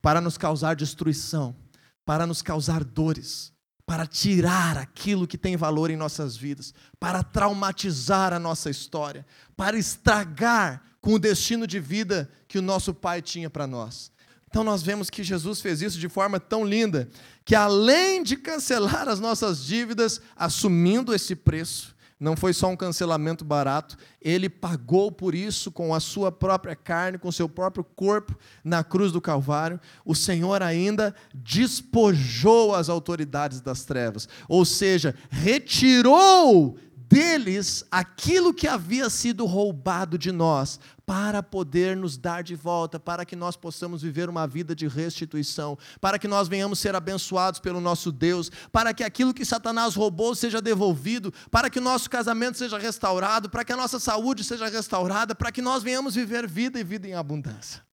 para 0.00 0.20
nos 0.20 0.38
causar 0.38 0.76
destruição, 0.76 1.56
para 2.04 2.24
nos 2.24 2.40
causar 2.40 2.84
dores, 2.84 3.52
para 3.84 4.06
tirar 4.06 4.78
aquilo 4.78 5.26
que 5.26 5.36
tem 5.36 5.56
valor 5.56 5.90
em 5.90 5.96
nossas 5.96 6.36
vidas, 6.36 6.72
para 7.00 7.24
traumatizar 7.24 8.32
a 8.32 8.38
nossa 8.38 8.70
história, 8.70 9.26
para 9.56 9.76
estragar 9.76 10.80
com 11.00 11.14
o 11.14 11.18
destino 11.18 11.66
de 11.66 11.80
vida 11.80 12.30
que 12.46 12.60
o 12.60 12.62
nosso 12.62 12.94
Pai 12.94 13.20
tinha 13.20 13.50
para 13.50 13.66
nós. 13.66 14.12
Então 14.48 14.62
nós 14.64 14.82
vemos 14.82 15.10
que 15.10 15.22
Jesus 15.22 15.60
fez 15.60 15.82
isso 15.82 15.98
de 15.98 16.08
forma 16.08 16.40
tão 16.40 16.64
linda, 16.64 17.08
que 17.44 17.54
além 17.54 18.22
de 18.22 18.36
cancelar 18.36 19.08
as 19.08 19.20
nossas 19.20 19.64
dívidas, 19.64 20.20
assumindo 20.36 21.14
esse 21.14 21.34
preço, 21.34 21.96
não 22.18 22.34
foi 22.34 22.54
só 22.54 22.68
um 22.68 22.76
cancelamento 22.76 23.44
barato, 23.44 23.98
ele 24.22 24.48
pagou 24.48 25.12
por 25.12 25.34
isso 25.34 25.70
com 25.70 25.94
a 25.94 26.00
sua 26.00 26.32
própria 26.32 26.74
carne, 26.74 27.18
com 27.18 27.28
o 27.28 27.32
seu 27.32 27.46
próprio 27.46 27.84
corpo 27.84 28.34
na 28.64 28.82
cruz 28.82 29.12
do 29.12 29.20
Calvário. 29.20 29.78
O 30.02 30.14
Senhor 30.14 30.62
ainda 30.62 31.14
despojou 31.34 32.74
as 32.74 32.88
autoridades 32.88 33.60
das 33.60 33.84
trevas, 33.84 34.26
ou 34.48 34.64
seja, 34.64 35.14
retirou 35.28 36.78
deles 37.08 37.84
aquilo 37.90 38.52
que 38.52 38.66
havia 38.66 39.08
sido 39.08 39.44
roubado 39.46 40.18
de 40.18 40.32
nós, 40.32 40.80
para 41.04 41.40
poder 41.40 41.96
nos 41.96 42.18
dar 42.18 42.42
de 42.42 42.56
volta, 42.56 42.98
para 42.98 43.24
que 43.24 43.36
nós 43.36 43.56
possamos 43.56 44.02
viver 44.02 44.28
uma 44.28 44.46
vida 44.46 44.74
de 44.74 44.88
restituição, 44.88 45.78
para 46.00 46.18
que 46.18 46.26
nós 46.26 46.48
venhamos 46.48 46.80
ser 46.80 46.96
abençoados 46.96 47.60
pelo 47.60 47.80
nosso 47.80 48.10
Deus, 48.10 48.50
para 48.72 48.92
que 48.92 49.04
aquilo 49.04 49.32
que 49.32 49.44
Satanás 49.44 49.94
roubou 49.94 50.34
seja 50.34 50.60
devolvido, 50.60 51.32
para 51.50 51.70
que 51.70 51.78
o 51.78 51.82
nosso 51.82 52.10
casamento 52.10 52.58
seja 52.58 52.76
restaurado, 52.76 53.48
para 53.48 53.64
que 53.64 53.72
a 53.72 53.76
nossa 53.76 54.00
saúde 54.00 54.42
seja 54.42 54.66
restaurada, 54.68 55.34
para 55.34 55.52
que 55.52 55.62
nós 55.62 55.82
venhamos 55.82 56.16
viver 56.16 56.48
vida 56.48 56.80
e 56.80 56.84
vida 56.84 57.06
em 57.06 57.14
abundância. 57.14 57.86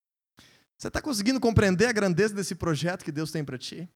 Você 0.76 0.88
está 0.88 1.02
conseguindo 1.02 1.40
compreender 1.40 1.86
a 1.86 1.94
grandeza 1.94 2.34
desse 2.34 2.56
projeto 2.56 3.06
que 3.06 3.12
Deus 3.12 3.32
tem 3.32 3.46
para 3.46 3.58
ti? 3.60 3.88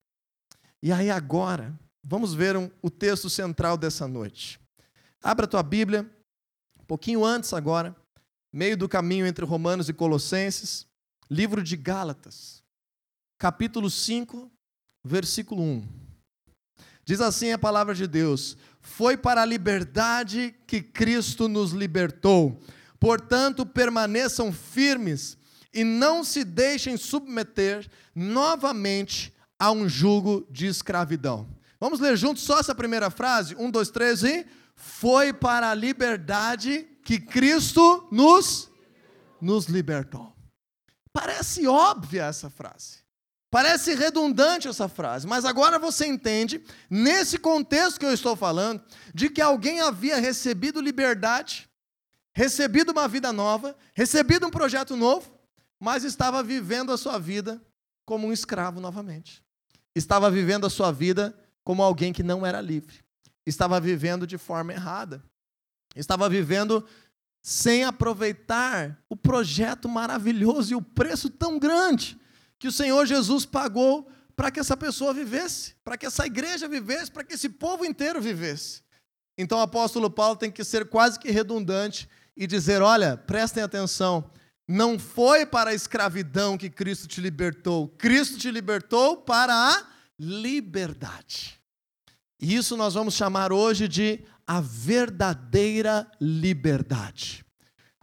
E 0.82 0.92
aí 0.92 1.10
agora, 1.10 1.78
vamos 2.04 2.36
ver 2.36 2.56
um, 2.56 2.70
o 2.84 2.90
texto 2.90 3.30
central 3.32 3.78
dessa 3.78 4.08
noite. 4.08 4.60
Abra 5.28 5.44
a 5.44 5.50
tua 5.50 5.62
Bíblia, 5.62 6.10
um 6.80 6.86
pouquinho 6.86 7.26
antes 7.26 7.52
agora, 7.52 7.94
meio 8.50 8.78
do 8.78 8.88
caminho 8.88 9.28
entre 9.28 9.44
Romanos 9.44 9.90
e 9.90 9.94
Colossenses, 9.94 10.88
livro 11.30 11.62
de 11.62 11.76
Gálatas, 11.76 12.64
capítulo 13.38 13.90
5, 13.90 14.50
versículo 15.04 15.62
1. 15.62 15.86
Diz 17.04 17.20
assim 17.20 17.52
a 17.52 17.58
palavra 17.58 17.94
de 17.94 18.08
Deus: 18.08 18.56
Foi 18.80 19.18
para 19.18 19.42
a 19.42 19.46
liberdade 19.46 20.56
que 20.66 20.82
Cristo 20.82 21.50
nos 21.50 21.72
libertou. 21.74 22.62
Portanto, 22.98 23.66
permaneçam 23.66 24.54
firmes 24.54 25.38
e 25.74 25.84
não 25.84 26.24
se 26.24 26.46
deixem 26.46 26.96
submeter 26.96 27.86
novamente 28.16 29.34
a 29.60 29.74
um 29.74 29.90
jugo 29.90 30.48
de 30.50 30.68
escravidão. 30.68 31.57
Vamos 31.80 32.00
ler 32.00 32.18
juntos 32.18 32.44
só 32.44 32.60
essa 32.60 32.74
primeira 32.74 33.10
frase? 33.10 33.56
Um, 33.56 33.70
dois, 33.70 33.90
três 33.90 34.24
e 34.24 34.46
foi 34.76 35.34
para 35.34 35.72
a 35.72 35.76
liberdade 35.76 36.88
que 37.04 37.20
Cristo 37.20 38.08
nos, 38.12 38.70
nos 39.42 39.66
libertou. 39.66 40.34
Parece 41.12 41.68
óbvia 41.68 42.26
essa 42.26 42.50
frase. 42.50 43.00
Parece 43.50 43.96
redundante 43.96 44.68
essa 44.68 44.90
frase, 44.90 45.26
mas 45.26 45.46
agora 45.46 45.80
você 45.80 46.06
entende, 46.06 46.62
nesse 46.90 47.40
contexto 47.40 48.00
que 48.00 48.06
eu 48.06 48.14
estou 48.14 48.36
falando, 48.36 48.84
de 49.14 49.30
que 49.30 49.42
alguém 49.42 49.80
havia 49.80 50.18
recebido 50.18 50.82
liberdade, 50.82 51.68
recebido 52.36 52.92
uma 52.92 53.08
vida 53.08 53.32
nova, 53.32 53.76
recebido 53.96 54.46
um 54.46 54.52
projeto 54.52 54.98
novo, 54.98 55.32
mas 55.80 56.04
estava 56.04 56.44
vivendo 56.44 56.92
a 56.92 56.98
sua 56.98 57.18
vida 57.18 57.62
como 58.06 58.28
um 58.28 58.34
escravo 58.34 58.82
novamente. 58.82 59.42
Estava 59.96 60.30
vivendo 60.30 60.66
a 60.66 60.70
sua 60.70 60.92
vida 60.92 61.34
como 61.68 61.84
alguém 61.84 62.14
que 62.14 62.24
não 62.24 62.46
era 62.46 62.62
livre 62.62 63.04
estava 63.46 63.78
vivendo 63.78 64.26
de 64.26 64.38
forma 64.38 64.72
errada. 64.72 65.22
Estava 65.98 66.30
vivendo 66.30 66.88
sem 67.44 67.84
aproveitar 67.84 68.98
o 69.10 69.18
projeto 69.18 69.90
maravilhoso 69.90 70.72
e 70.72 70.76
o 70.78 70.82
preço 70.82 71.30
tão 71.30 71.60
grande 71.60 72.18
que 72.58 72.70
o 72.70 72.72
Senhor 72.72 73.06
Jesus 73.06 73.46
pagou 73.46 74.10
para 74.34 74.50
que 74.50 74.62
essa 74.62 74.78
pessoa 74.78 75.14
vivesse, 75.14 75.76
para 75.84 75.98
que 75.98 76.06
essa 76.06 76.26
igreja 76.26 76.70
vivesse, 76.70 77.12
para 77.12 77.26
que 77.26 77.34
esse 77.34 77.50
povo 77.50 77.84
inteiro 77.84 78.22
vivesse. 78.22 78.82
Então 79.38 79.58
o 79.58 79.64
apóstolo 79.64 80.10
Paulo 80.10 80.38
tem 80.38 80.50
que 80.50 80.64
ser 80.64 80.88
quase 80.88 81.20
que 81.20 81.32
redundante 81.32 82.08
e 82.38 82.48
dizer: 82.48 82.82
olha, 82.82 83.18
prestem 83.18 83.62
atenção, 83.62 84.32
não 84.66 84.98
foi 84.98 85.46
para 85.46 85.72
a 85.72 85.76
escravidão 85.76 86.58
que 86.58 86.70
Cristo 86.70 87.10
te 87.10 87.20
libertou, 87.20 87.90
Cristo 87.98 88.38
te 88.38 88.50
libertou 88.50 89.18
para 89.18 89.54
a 89.54 89.97
liberdade. 90.20 91.60
E 92.40 92.56
isso 92.56 92.78
nós 92.78 92.94
vamos 92.94 93.14
chamar 93.14 93.52
hoje 93.52 93.88
de 93.88 94.24
a 94.46 94.62
verdadeira 94.62 96.10
liberdade. 96.22 97.46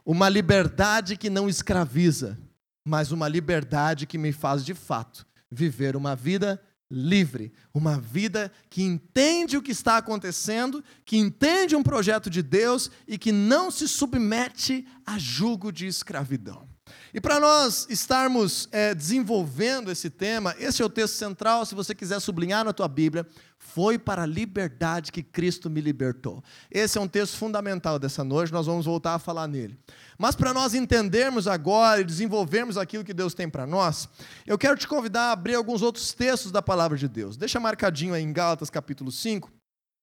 Uma 0.05 0.29
liberdade 0.29 1.17
que 1.17 1.31
não 1.31 1.49
escraviza, 1.49 2.39
mas 2.85 3.13
uma 3.13 3.29
liberdade 3.29 4.07
que 4.07 4.19
me 4.19 4.33
faz 4.33 4.65
de 4.65 4.75
fato 4.75 5.27
viver 5.51 5.97
uma 5.97 6.15
vida 6.15 6.61
livre, 6.91 7.53
uma 7.73 7.99
vida 7.99 8.53
que 8.69 8.83
entende 8.83 9.57
o 9.57 9.63
que 9.63 9.73
está 9.73 9.97
acontecendo, 9.97 10.85
que 11.05 11.17
entende 11.17 11.75
um 11.75 11.83
projeto 11.83 12.29
de 12.29 12.43
Deus 12.43 12.91
e 13.09 13.17
que 13.17 13.33
não 13.33 13.71
se 13.71 13.89
submete 13.89 14.87
a 15.07 15.19
jugo 15.19 15.73
de 15.73 15.87
escravidão. 15.87 16.69
E 17.15 17.21
para 17.21 17.39
nós 17.39 17.87
estarmos 17.89 18.69
é, 18.73 18.93
desenvolvendo 18.93 19.89
esse 19.89 20.11
tema, 20.11 20.53
esse 20.59 20.83
é 20.83 20.85
o 20.85 20.89
texto 20.89 21.15
central, 21.15 21.65
se 21.65 21.73
você 21.73 21.95
quiser 21.95 22.19
sublinhar 22.19 22.65
na 22.65 22.73
tua 22.73 22.89
Bíblia, 22.89 23.25
foi 23.57 23.97
para 23.97 24.25
a 24.25 24.27
liberdade 24.27 25.13
que 25.13 25.23
Cristo 25.23 25.71
me 25.71 25.81
libertou. 25.81 26.43
Esse 26.69 26.99
é 26.99 27.01
um 27.01 27.07
texto 27.07 27.37
fundamental 27.37 28.01
dessa 28.01 28.25
noite, 28.25 28.53
nós 28.53 28.67
vamos 28.67 28.85
voltar 28.85 29.15
a 29.15 29.21
falar 29.21 29.47
nele. 29.47 29.79
Mas 30.19 30.35
para 30.35 30.53
nós 30.53 30.75
entendermos 30.75 31.47
agora 31.47 32.01
e 32.01 32.05
desenvolvermos 32.05 32.77
aquilo 32.77 33.05
que 33.05 33.15
Deus 33.15 33.33
tem 33.33 33.49
para 33.49 33.65
nós, 33.65 34.09
eu 34.45 34.59
quero 34.59 34.77
te 34.77 34.89
convidar 34.89 35.29
a 35.29 35.33
abrir 35.33 35.55
alguns 35.55 35.83
outros 35.83 36.13
textos 36.13 36.51
da 36.51 36.61
palavra 36.61 36.99
de 36.99 37.07
Deus. 37.07 37.37
Deixa 37.37 37.61
marcadinho 37.61 38.13
aí 38.13 38.25
em 38.25 38.33
Gálatas 38.33 38.71
capítulo 38.71 39.13
5. 39.13 39.53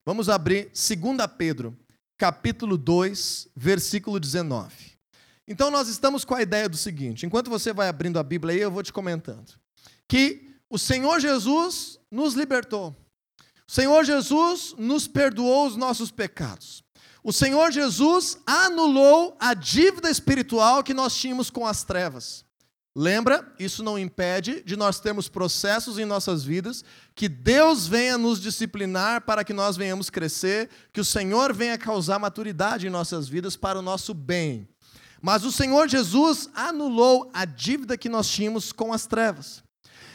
Vamos 0.06 0.30
abrir 0.30 0.72
2 0.72 1.28
Pedro, 1.38 1.78
capítulo 2.18 2.78
2, 2.78 3.50
versículo 3.54 4.18
19. 4.18 4.91
Então 5.52 5.70
nós 5.70 5.90
estamos 5.90 6.24
com 6.24 6.34
a 6.34 6.42
ideia 6.42 6.70
do 6.70 6.78
seguinte: 6.78 7.26
enquanto 7.26 7.50
você 7.50 7.74
vai 7.74 7.90
abrindo 7.90 8.18
a 8.18 8.24
Bíblia 8.24 8.56
aí, 8.56 8.62
eu 8.62 8.72
vou 8.72 8.82
te 8.82 8.94
comentando. 8.94 9.54
Que 10.08 10.50
o 10.70 10.80
Senhor 10.80 11.20
Jesus 11.20 12.00
nos 12.10 12.36
libertou. 12.36 12.96
O 13.68 13.72
Senhor 13.72 14.06
Jesus 14.06 14.74
nos 14.78 15.10
perdoou 15.10 15.68
os 15.68 15.76
nossos 15.76 16.10
pecados. 16.10 16.84
O 17.22 17.34
Senhor 17.34 17.70
Jesus 17.70 18.38
anulou 18.48 19.36
a 19.40 19.54
dívida 19.54 20.10
espiritual 20.10 20.84
que 20.84 20.94
nós 20.94 21.16
tínhamos 21.16 21.50
com 21.50 21.68
as 21.68 21.84
trevas. 21.84 22.46
Lembra? 22.96 23.54
Isso 23.60 23.84
não 23.84 24.00
impede 24.00 24.64
de 24.64 24.78
nós 24.78 25.00
termos 25.02 25.28
processos 25.28 26.00
em 26.00 26.06
nossas 26.06 26.44
vidas, 26.46 26.84
que 27.14 27.28
Deus 27.28 27.88
venha 27.88 28.18
nos 28.18 28.42
disciplinar 28.42 29.22
para 29.22 29.44
que 29.44 29.54
nós 29.54 29.76
venhamos 29.76 30.10
crescer, 30.10 30.70
que 30.94 31.00
o 31.00 31.06
Senhor 31.06 31.54
venha 31.54 31.78
causar 31.78 32.20
maturidade 32.20 32.88
em 32.88 32.90
nossas 32.90 33.28
vidas 33.28 33.58
para 33.58 33.80
o 33.80 33.82
nosso 33.82 34.14
bem. 34.14 34.71
Mas 35.22 35.44
o 35.44 35.52
Senhor 35.52 35.88
Jesus 35.88 36.50
anulou 36.56 37.30
a 37.34 37.46
dívida 37.46 37.98
que 37.98 38.10
nós 38.10 38.28
tínhamos 38.28 38.72
com 38.72 38.92
as 38.92 39.06
trevas. 39.06 39.64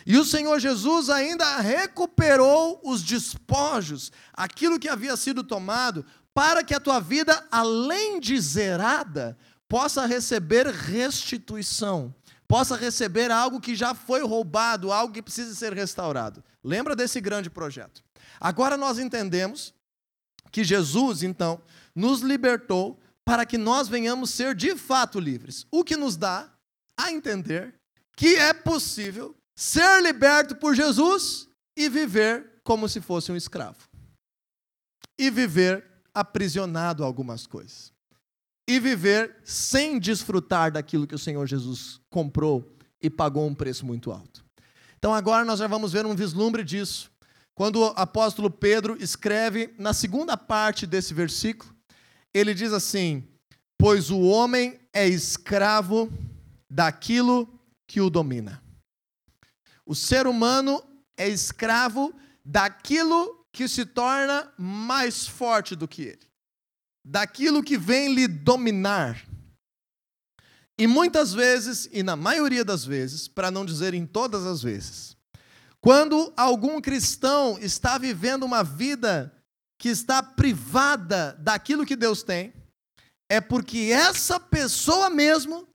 E 0.04 0.16
o 0.16 0.24
Senhor 0.24 0.58
Jesus 0.60 1.10
ainda 1.10 1.58
recuperou 1.58 2.80
os 2.84 3.02
despojos, 3.02 4.12
aquilo 4.32 4.78
que 4.78 4.88
havia 4.88 5.16
sido 5.16 5.42
tomado, 5.42 6.04
para 6.32 6.62
que 6.62 6.74
a 6.74 6.80
tua 6.80 7.00
vida, 7.00 7.44
além 7.50 8.20
de 8.20 8.38
zerada, 8.40 9.36
possa 9.68 10.06
receber 10.06 10.66
restituição, 10.66 12.14
possa 12.46 12.76
receber 12.76 13.30
algo 13.30 13.60
que 13.60 13.74
já 13.74 13.94
foi 13.94 14.24
roubado, 14.24 14.92
algo 14.92 15.12
que 15.12 15.22
precisa 15.22 15.54
ser 15.54 15.72
restaurado. 15.72 16.42
Lembra 16.62 16.94
desse 16.94 17.20
grande 17.20 17.50
projeto. 17.50 18.02
Agora 18.40 18.76
nós 18.76 18.98
entendemos 18.98 19.74
que 20.52 20.62
Jesus, 20.62 21.22
então, 21.22 21.60
nos 21.94 22.20
libertou 22.20 22.98
para 23.26 23.44
que 23.44 23.58
nós 23.58 23.88
venhamos 23.88 24.30
ser 24.30 24.54
de 24.54 24.76
fato 24.76 25.18
livres. 25.18 25.66
O 25.70 25.82
que 25.82 25.96
nos 25.96 26.16
dá 26.16 26.48
a 26.96 27.10
entender 27.10 27.74
que 28.16 28.36
é 28.36 28.54
possível 28.54 29.36
ser 29.54 30.00
liberto 30.00 30.54
por 30.54 30.76
Jesus 30.76 31.48
e 31.76 31.88
viver 31.88 32.60
como 32.62 32.88
se 32.88 33.00
fosse 33.00 33.32
um 33.32 33.36
escravo. 33.36 33.78
E 35.18 35.28
viver 35.28 35.84
aprisionado 36.14 37.02
a 37.02 37.06
algumas 37.06 37.46
coisas. 37.46 37.92
E 38.68 38.78
viver 38.78 39.36
sem 39.42 39.98
desfrutar 39.98 40.70
daquilo 40.70 41.06
que 41.06 41.14
o 41.14 41.18
Senhor 41.18 41.46
Jesus 41.46 42.00
comprou 42.08 42.76
e 43.02 43.10
pagou 43.10 43.46
um 43.46 43.54
preço 43.54 43.84
muito 43.84 44.12
alto. 44.12 44.44
Então 44.98 45.12
agora 45.12 45.44
nós 45.44 45.58
já 45.58 45.66
vamos 45.66 45.92
ver 45.92 46.06
um 46.06 46.14
vislumbre 46.14 46.62
disso. 46.62 47.10
Quando 47.54 47.80
o 47.80 47.86
apóstolo 47.96 48.50
Pedro 48.50 48.96
escreve 49.00 49.74
na 49.78 49.92
segunda 49.92 50.36
parte 50.36 50.86
desse 50.86 51.12
versículo, 51.12 51.75
ele 52.36 52.52
diz 52.52 52.72
assim: 52.72 53.26
Pois 53.78 54.10
o 54.10 54.20
homem 54.20 54.78
é 54.92 55.08
escravo 55.08 56.12
daquilo 56.70 57.48
que 57.86 58.00
o 58.00 58.10
domina. 58.10 58.62
O 59.84 59.94
ser 59.94 60.26
humano 60.26 60.82
é 61.16 61.28
escravo 61.28 62.14
daquilo 62.44 63.46
que 63.52 63.66
se 63.66 63.86
torna 63.86 64.52
mais 64.58 65.26
forte 65.26 65.74
do 65.74 65.88
que 65.88 66.02
ele, 66.02 66.26
daquilo 67.04 67.62
que 67.62 67.78
vem 67.78 68.14
lhe 68.14 68.28
dominar. 68.28 69.26
E 70.78 70.86
muitas 70.86 71.32
vezes, 71.32 71.88
e 71.90 72.02
na 72.02 72.16
maioria 72.16 72.62
das 72.62 72.84
vezes, 72.84 73.26
para 73.26 73.50
não 73.50 73.64
dizer 73.64 73.94
em 73.94 74.04
todas 74.04 74.44
as 74.44 74.62
vezes, 74.62 75.16
quando 75.80 76.32
algum 76.36 76.80
cristão 76.82 77.58
está 77.58 77.96
vivendo 77.96 78.42
uma 78.42 78.62
vida 78.62 79.32
que 79.78 79.88
está 79.88 80.22
privada 80.22 81.36
daquilo 81.38 81.84
que 81.84 81.96
Deus 81.96 82.22
tem, 82.22 82.52
é 83.30 83.40
porque 83.40 83.90
essa 83.92 84.38
pessoa 84.38 85.10
mesmo 85.10 85.68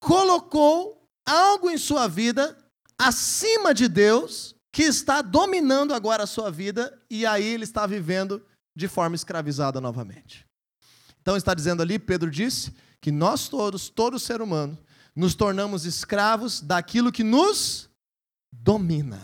colocou 0.00 1.04
algo 1.26 1.70
em 1.70 1.78
sua 1.78 2.08
vida 2.08 2.56
acima 2.98 3.72
de 3.74 3.88
Deus 3.88 4.54
que 4.72 4.82
está 4.82 5.22
dominando 5.22 5.94
agora 5.94 6.24
a 6.24 6.26
sua 6.26 6.50
vida 6.50 7.00
e 7.10 7.26
aí 7.26 7.44
ele 7.44 7.64
está 7.64 7.86
vivendo 7.86 8.44
de 8.76 8.88
forma 8.88 9.16
escravizada 9.16 9.80
novamente. 9.80 10.46
Então 11.20 11.36
está 11.36 11.52
dizendo 11.52 11.82
ali, 11.82 11.98
Pedro 11.98 12.30
disse, 12.30 12.72
que 13.00 13.10
nós 13.10 13.48
todos, 13.48 13.88
todo 13.88 14.18
ser 14.18 14.40
humano, 14.42 14.78
nos 15.14 15.34
tornamos 15.34 15.84
escravos 15.84 16.60
daquilo 16.60 17.12
que 17.12 17.24
nos 17.24 17.88
domina. 18.52 19.20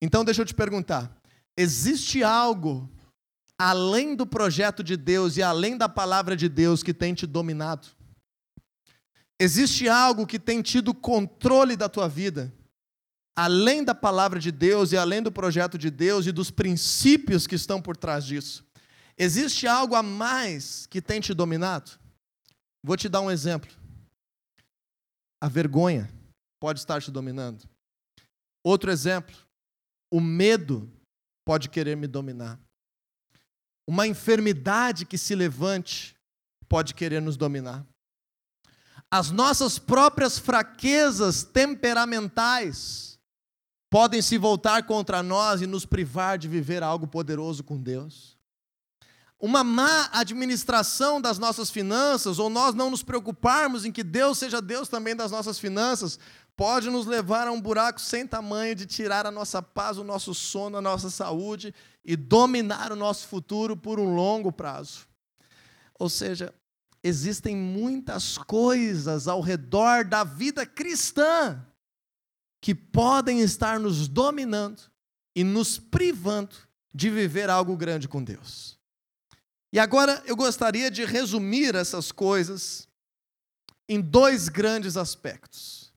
Então 0.00 0.24
deixa 0.24 0.42
eu 0.42 0.46
te 0.46 0.54
perguntar: 0.54 1.14
existe 1.56 2.22
algo 2.22 2.88
além 3.60 4.16
do 4.16 4.26
projeto 4.26 4.82
de 4.82 4.96
Deus 4.96 5.36
e 5.36 5.42
além 5.42 5.76
da 5.76 5.86
palavra 5.86 6.34
de 6.34 6.48
Deus 6.48 6.82
que 6.82 6.94
tem 6.94 7.12
te 7.12 7.26
dominado? 7.26 7.88
Existe 9.38 9.86
algo 9.86 10.26
que 10.26 10.38
tem 10.38 10.62
tido 10.62 10.94
controle 10.94 11.76
da 11.76 11.86
tua 11.86 12.08
vida? 12.08 12.50
Além 13.36 13.84
da 13.84 13.94
palavra 13.94 14.40
de 14.40 14.50
Deus 14.50 14.92
e 14.92 14.96
além 14.96 15.22
do 15.22 15.30
projeto 15.30 15.76
de 15.76 15.90
Deus 15.90 16.24
e 16.26 16.32
dos 16.32 16.50
princípios 16.50 17.46
que 17.46 17.54
estão 17.54 17.82
por 17.82 17.98
trás 17.98 18.24
disso? 18.24 18.64
Existe 19.18 19.66
algo 19.66 19.94
a 19.94 20.02
mais 20.02 20.86
que 20.86 21.02
tem 21.02 21.20
te 21.20 21.34
dominado? 21.34 21.90
Vou 22.82 22.96
te 22.96 23.10
dar 23.10 23.20
um 23.20 23.30
exemplo. 23.30 23.70
A 25.38 25.48
vergonha 25.48 26.10
pode 26.58 26.78
estar 26.78 27.02
te 27.02 27.10
dominando. 27.10 27.68
Outro 28.64 28.90
exemplo, 28.90 29.36
o 30.10 30.18
medo 30.18 30.90
pode 31.46 31.68
querer 31.68 31.94
me 31.94 32.06
dominar. 32.06 32.58
Uma 33.90 34.06
enfermidade 34.06 35.04
que 35.04 35.18
se 35.18 35.34
levante 35.34 36.14
pode 36.68 36.94
querer 36.94 37.20
nos 37.20 37.36
dominar. 37.36 37.84
As 39.10 39.32
nossas 39.32 39.80
próprias 39.80 40.38
fraquezas 40.38 41.42
temperamentais 41.42 43.18
podem 43.90 44.22
se 44.22 44.38
voltar 44.38 44.84
contra 44.84 45.24
nós 45.24 45.60
e 45.60 45.66
nos 45.66 45.84
privar 45.84 46.38
de 46.38 46.46
viver 46.46 46.84
algo 46.84 47.08
poderoso 47.08 47.64
com 47.64 47.76
Deus. 47.82 48.38
Uma 49.40 49.64
má 49.64 50.08
administração 50.12 51.20
das 51.20 51.36
nossas 51.36 51.68
finanças, 51.68 52.38
ou 52.38 52.48
nós 52.48 52.76
não 52.76 52.90
nos 52.90 53.02
preocuparmos 53.02 53.84
em 53.84 53.90
que 53.90 54.04
Deus 54.04 54.38
seja 54.38 54.62
Deus 54.62 54.86
também 54.86 55.16
das 55.16 55.32
nossas 55.32 55.58
finanças, 55.58 56.16
pode 56.60 56.90
nos 56.90 57.06
levar 57.06 57.48
a 57.48 57.52
um 57.52 57.58
buraco 57.58 57.98
sem 57.98 58.26
tamanho 58.26 58.74
de 58.74 58.84
tirar 58.84 59.24
a 59.24 59.30
nossa 59.30 59.62
paz, 59.62 59.96
o 59.96 60.04
nosso 60.04 60.34
sono, 60.34 60.76
a 60.76 60.82
nossa 60.82 61.08
saúde 61.08 61.74
e 62.04 62.14
dominar 62.14 62.92
o 62.92 62.96
nosso 62.96 63.26
futuro 63.28 63.74
por 63.74 63.98
um 63.98 64.14
longo 64.14 64.52
prazo. 64.52 65.06
Ou 65.98 66.10
seja, 66.10 66.52
existem 67.02 67.56
muitas 67.56 68.36
coisas 68.36 69.26
ao 69.26 69.40
redor 69.40 70.04
da 70.04 70.22
vida 70.22 70.66
cristã 70.66 71.66
que 72.60 72.74
podem 72.74 73.40
estar 73.40 73.80
nos 73.80 74.06
dominando 74.06 74.82
e 75.34 75.42
nos 75.42 75.78
privando 75.78 76.56
de 76.92 77.08
viver 77.08 77.48
algo 77.48 77.74
grande 77.74 78.06
com 78.06 78.22
Deus. 78.22 78.78
E 79.72 79.78
agora 79.78 80.22
eu 80.26 80.36
gostaria 80.36 80.90
de 80.90 81.06
resumir 81.06 81.74
essas 81.74 82.12
coisas 82.12 82.86
em 83.88 83.98
dois 83.98 84.50
grandes 84.50 84.98
aspectos. 84.98 85.89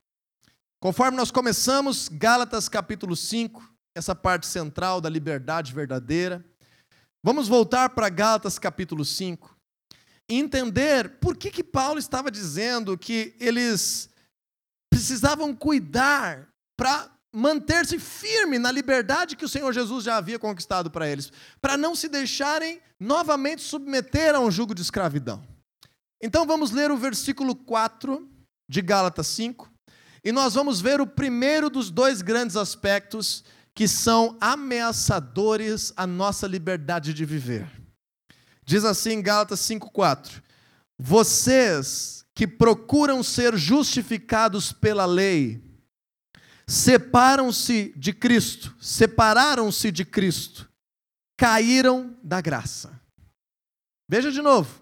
Conforme 0.83 1.15
nós 1.15 1.31
começamos, 1.31 2.09
Gálatas 2.09 2.67
capítulo 2.67 3.15
5, 3.15 3.73
essa 3.95 4.13
parte 4.13 4.45
central 4.45 4.99
da 4.99 5.07
liberdade 5.07 5.71
verdadeira. 5.73 6.45
Vamos 7.23 7.47
voltar 7.47 7.91
para 7.91 8.09
Gálatas 8.09 8.59
capítulo 8.59 9.05
5 9.05 9.55
e 10.29 10.37
entender 10.37 11.19
por 11.21 11.37
que, 11.37 11.51
que 11.51 11.63
Paulo 11.63 11.99
estava 11.99 12.29
dizendo 12.29 12.97
que 12.97 13.33
eles 13.39 14.09
precisavam 14.91 15.55
cuidar 15.55 16.49
para 16.77 17.09
manter-se 17.33 17.97
firme 17.97 18.59
na 18.59 18.69
liberdade 18.69 19.37
que 19.37 19.45
o 19.45 19.49
Senhor 19.49 19.71
Jesus 19.71 20.03
já 20.03 20.17
havia 20.17 20.37
conquistado 20.37 20.91
para 20.91 21.07
eles, 21.07 21.31
para 21.61 21.77
não 21.77 21.95
se 21.95 22.09
deixarem 22.09 22.81
novamente 22.99 23.61
submeter 23.61 24.35
a 24.35 24.39
um 24.41 24.51
jugo 24.51 24.75
de 24.75 24.81
escravidão. 24.81 25.47
Então 26.21 26.45
vamos 26.45 26.71
ler 26.71 26.91
o 26.91 26.97
versículo 26.97 27.55
4 27.55 28.29
de 28.69 28.81
Gálatas 28.81 29.27
5. 29.27 29.71
E 30.23 30.31
nós 30.31 30.53
vamos 30.53 30.79
ver 30.79 31.01
o 31.01 31.07
primeiro 31.07 31.69
dos 31.69 31.91
dois 31.91 32.21
grandes 32.21 32.55
aspectos 32.55 33.43
que 33.75 33.87
são 33.87 34.37
ameaçadores 34.39 35.91
à 35.97 36.07
nossa 36.07 36.47
liberdade 36.47 37.13
de 37.13 37.25
viver. 37.25 37.67
Diz 38.65 38.85
assim 38.85 39.13
em 39.13 39.21
Gálatas 39.21 39.59
5:4: 39.59 40.41
Vocês 40.97 42.25
que 42.33 42.47
procuram 42.47 43.21
ser 43.21 43.57
justificados 43.57 44.71
pela 44.71 45.05
lei, 45.05 45.61
separam-se 46.65 47.93
de 47.95 48.13
Cristo, 48.13 48.75
separaram-se 48.79 49.91
de 49.91 50.05
Cristo, 50.05 50.69
caíram 51.37 52.17
da 52.23 52.39
graça. 52.39 52.99
Veja 54.09 54.31
de 54.31 54.41
novo. 54.41 54.81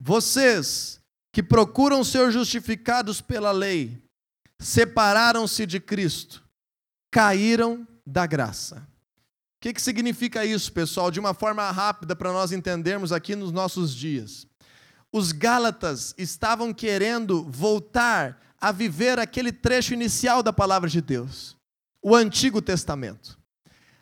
Vocês 0.00 1.00
que 1.32 1.42
procuram 1.42 2.02
ser 2.02 2.30
justificados 2.30 3.20
pela 3.20 3.50
lei, 3.50 4.02
separaram-se 4.60 5.66
de 5.66 5.80
Cristo, 5.80 6.42
caíram 7.10 7.86
da 8.06 8.26
graça. 8.26 8.86
O 9.56 9.60
que, 9.60 9.72
que 9.72 9.82
significa 9.82 10.44
isso, 10.44 10.72
pessoal? 10.72 11.10
De 11.10 11.18
uma 11.18 11.34
forma 11.34 11.68
rápida 11.70 12.14
para 12.14 12.32
nós 12.32 12.52
entendermos 12.52 13.12
aqui 13.12 13.34
nos 13.34 13.50
nossos 13.50 13.94
dias. 13.94 14.46
Os 15.12 15.32
Gálatas 15.32 16.14
estavam 16.16 16.72
querendo 16.72 17.44
voltar 17.44 18.40
a 18.60 18.70
viver 18.70 19.18
aquele 19.18 19.50
trecho 19.50 19.94
inicial 19.94 20.42
da 20.42 20.52
palavra 20.52 20.88
de 20.88 21.00
Deus, 21.00 21.56
o 22.02 22.14
Antigo 22.14 22.60
Testamento. 22.60 23.38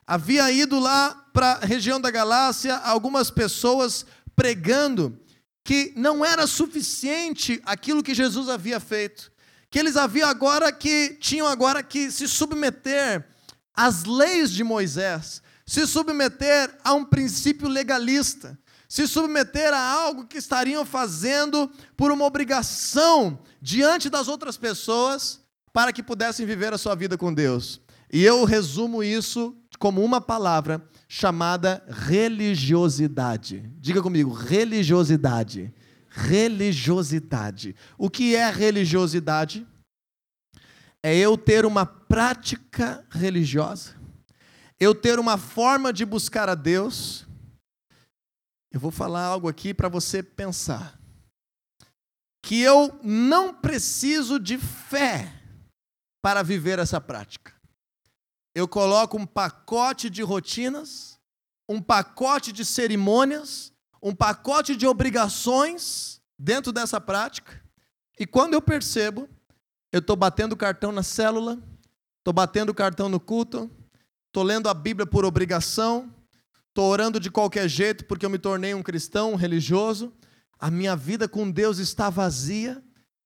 Havia 0.07 0.51
ido 0.51 0.79
lá 0.79 1.15
para 1.33 1.53
a 1.53 1.65
região 1.65 2.01
da 2.01 2.11
Galácia 2.11 2.77
algumas 2.77 3.31
pessoas 3.31 4.07
pregando 4.35 5.19
que 5.65 5.93
não 5.97 6.25
era 6.25 6.47
suficiente 6.47 7.61
aquilo 7.65 8.03
que 8.03 8.15
Jesus 8.15 8.49
havia 8.49 8.79
feito, 8.79 9.33
que 9.71 9.79
eles 9.79 9.97
haviam 9.97 10.29
agora 10.29 10.73
que 10.73 11.17
tinham 11.21 11.47
agora 11.47 11.83
que 11.83 12.11
se 12.11 12.29
submeter 12.29 13.27
às 13.75 14.05
leis 14.05 14.51
de 14.51 14.65
Moisés, 14.65 15.43
se 15.67 15.87
submeter 15.87 16.77
a 16.85 16.95
um 16.95 17.05
princípio 17.05 17.69
legalista, 17.69 18.59
se 18.89 19.07
submeter 19.07 19.75
a 19.75 19.81
algo 19.81 20.27
que 20.27 20.39
estariam 20.39 20.85
fazendo 20.85 21.71
por 21.97 22.11
uma 22.13 22.25
obrigação 22.25 23.39
diante 23.61 24.09
das 24.09 24.29
outras 24.29 24.57
pessoas 24.57 25.41
para 25.73 25.93
que 25.93 26.03
pudessem 26.03 26.47
viver 26.47 26.73
a 26.73 26.79
sua 26.79 26.95
vida 26.95 27.19
com 27.19 27.35
Deus. 27.35 27.81
E 28.13 28.25
eu 28.25 28.45
resumo 28.45 29.03
isso 29.03 29.55
como 29.79 30.03
uma 30.03 30.21
palavra 30.21 30.83
chamada 31.09 31.85
religiosidade. 31.89 33.71
Diga 33.79 34.01
comigo, 34.01 34.33
religiosidade 34.33 35.75
religiosidade. 36.17 37.77
O 37.99 38.09
que 38.09 38.35
é 38.35 38.51
religiosidade? 38.51 39.67
é 41.07 41.17
eu 41.17 41.39
ter 41.39 41.65
uma 41.65 41.87
prática 41.87 43.07
religiosa, 43.13 43.95
eu 44.81 44.93
ter 44.93 45.21
uma 45.21 45.39
forma 45.39 45.93
de 45.93 46.05
buscar 46.05 46.49
a 46.49 46.55
Deus. 46.57 47.25
Eu 48.73 48.81
vou 48.81 48.91
falar 48.91 49.23
algo 49.23 49.49
aqui 49.49 49.73
para 49.73 49.89
você 49.89 50.21
pensar. 50.21 50.99
Que 52.43 52.61
eu 52.61 52.99
não 53.05 53.55
preciso 53.55 54.41
de 54.41 54.59
fé 54.59 55.33
para 56.21 56.43
viver 56.43 56.81
essa 56.81 57.01
prática. 57.01 57.55
Eu 58.53 58.67
coloco 58.67 59.17
um 59.17 59.25
pacote 59.25 60.11
de 60.11 60.23
rotinas, 60.23 61.21
um 61.69 61.81
pacote 61.81 62.51
de 62.51 62.65
cerimônias, 62.65 63.73
um 64.03 64.15
pacote 64.15 64.77
de 64.77 64.87
obrigações 64.87 66.21
dentro 66.39 66.73
dessa 66.73 67.01
prática, 67.01 67.63
e 68.19 68.27
quando 68.27 68.55
eu 68.55 68.63
percebo, 68.63 69.29
eu 69.93 70.01
estou 70.01 70.17
batendo 70.17 70.57
cartão 70.57 70.93
na 70.93 71.03
célula, 71.03 71.59
estou 72.19 72.33
batendo 72.33 72.75
cartão 72.75 73.09
no 73.09 73.21
culto, 73.21 73.71
estou 74.27 74.43
lendo 74.43 74.69
a 74.69 74.75
Bíblia 74.75 75.07
por 75.07 75.25
obrigação, 75.25 76.13
estou 76.69 76.91
orando 76.91 77.19
de 77.19 77.31
qualquer 77.31 77.69
jeito 77.69 78.05
porque 78.05 78.27
eu 78.27 78.31
me 78.31 78.39
tornei 78.39 78.75
um 78.75 78.83
cristão, 78.83 79.33
um 79.33 79.37
religioso, 79.37 80.13
a 80.59 80.71
minha 80.71 80.97
vida 80.97 81.29
com 81.29 81.51
Deus 81.51 81.79
está 81.79 82.11
vazia, 82.11 82.83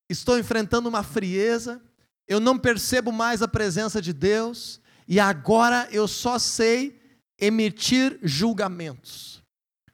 estou 0.08 0.38
enfrentando 0.38 0.88
uma 0.88 1.02
frieza, 1.02 1.80
eu 2.26 2.40
não 2.40 2.58
percebo 2.58 3.10
mais 3.12 3.42
a 3.42 3.48
presença 3.48 4.00
de 4.00 4.12
Deus, 4.12 4.80
e 5.06 5.18
agora 5.18 5.88
eu 5.90 6.06
só 6.06 6.38
sei 6.38 7.00
emitir 7.38 8.18
julgamentos 8.22 9.39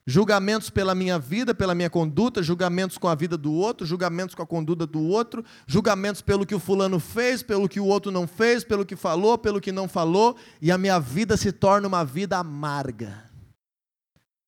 julgamentos 0.07 0.69
pela 0.69 0.95
minha 0.95 1.19
vida, 1.19 1.53
pela 1.53 1.75
minha 1.75 1.89
conduta, 1.89 2.41
julgamentos 2.41 2.97
com 2.97 3.09
a 3.09 3.13
vida 3.13 3.37
do 3.37 3.51
outro, 3.51 3.85
julgamentos 3.85 4.33
com 4.33 4.41
a 4.41 4.47
conduta 4.47 4.87
do 4.87 5.03
outro, 5.03 5.43
julgamentos 5.67 6.21
pelo 6.21 6.45
que 6.45 6.55
o 6.55 6.59
fulano 6.59 6.97
fez, 6.97 7.43
pelo 7.43 7.67
que 7.67 7.77
o 7.77 7.85
outro 7.85 8.09
não 8.09 8.25
fez, 8.25 8.63
pelo 8.63 8.85
que 8.85 8.95
falou, 8.95 9.37
pelo 9.37 9.59
que 9.59 9.69
não 9.69 9.85
falou, 9.89 10.37
e 10.61 10.71
a 10.71 10.77
minha 10.77 10.97
vida 10.97 11.35
se 11.35 11.51
torna 11.51 11.89
uma 11.89 12.05
vida 12.05 12.37
amarga, 12.37 13.29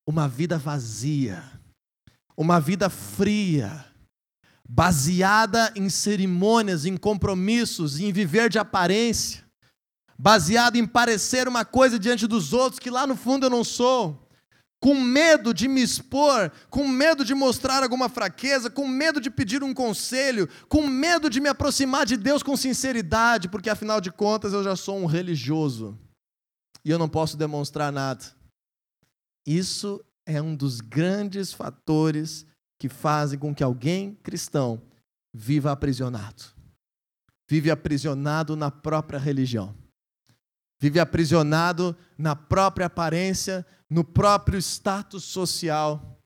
uma 0.07 0.29
vida 0.29 0.57
vazia, 0.57 1.43
uma 2.37 2.57
vida 2.57 2.89
fria, 2.89 3.85
baseada 4.67 5.73
em 5.75 5.89
cerimônias, 5.89 6.85
em 6.85 6.95
compromissos, 6.95 7.99
em 7.99 8.13
viver 8.13 8.49
de 8.49 8.57
aparência, 8.57 9.43
baseada 10.17 10.77
em 10.77 10.85
parecer 10.85 11.49
uma 11.49 11.65
coisa 11.65 11.99
diante 11.99 12.27
dos 12.27 12.53
outros 12.53 12.79
que 12.79 12.89
lá 12.89 13.05
no 13.05 13.17
fundo 13.17 13.47
eu 13.47 13.49
não 13.49 13.65
sou 13.65 14.28
com 14.79 14.95
medo 14.95 15.53
de 15.53 15.67
me 15.67 15.81
expor, 15.81 16.51
com 16.69 16.87
medo 16.87 17.25
de 17.25 17.35
mostrar 17.35 17.83
alguma 17.83 18.07
fraqueza, 18.07 18.69
com 18.69 18.87
medo 18.87 19.19
de 19.19 19.29
pedir 19.29 19.61
um 19.61 19.73
conselho, 19.73 20.47
com 20.69 20.87
medo 20.87 21.29
de 21.29 21.41
me 21.41 21.49
aproximar 21.49 22.05
de 22.05 22.15
Deus 22.15 22.41
com 22.41 22.55
sinceridade, 22.55 23.49
porque 23.49 23.69
afinal 23.69 23.99
de 23.99 24.11
contas 24.11 24.53
eu 24.53 24.63
já 24.63 24.75
sou 24.75 24.97
um 24.97 25.05
religioso 25.05 25.97
e 26.85 26.89
eu 26.89 26.97
não 26.97 27.09
posso 27.09 27.35
demonstrar 27.35 27.91
nada. 27.91 28.23
Isso 29.45 30.03
é 30.25 30.41
um 30.41 30.55
dos 30.55 30.79
grandes 30.79 31.51
fatores 31.51 32.45
que 32.79 32.87
fazem 32.87 33.37
com 33.37 33.53
que 33.53 33.63
alguém 33.63 34.15
cristão 34.23 34.81
viva 35.33 35.71
aprisionado. 35.71 36.43
Vive 37.49 37.69
aprisionado 37.69 38.55
na 38.55 38.71
própria 38.71 39.19
religião. 39.19 39.75
Vive 40.79 40.99
aprisionado 40.99 41.97
na 42.17 42.35
própria 42.35 42.85
aparência, 42.85 43.65
no 43.89 44.03
próprio 44.03 44.59
status 44.59 45.23
social, 45.23 46.19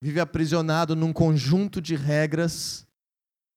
vive 0.00 0.18
aprisionado 0.18 0.96
num 0.96 1.12
conjunto 1.12 1.80
de 1.80 1.94
regras, 1.94 2.86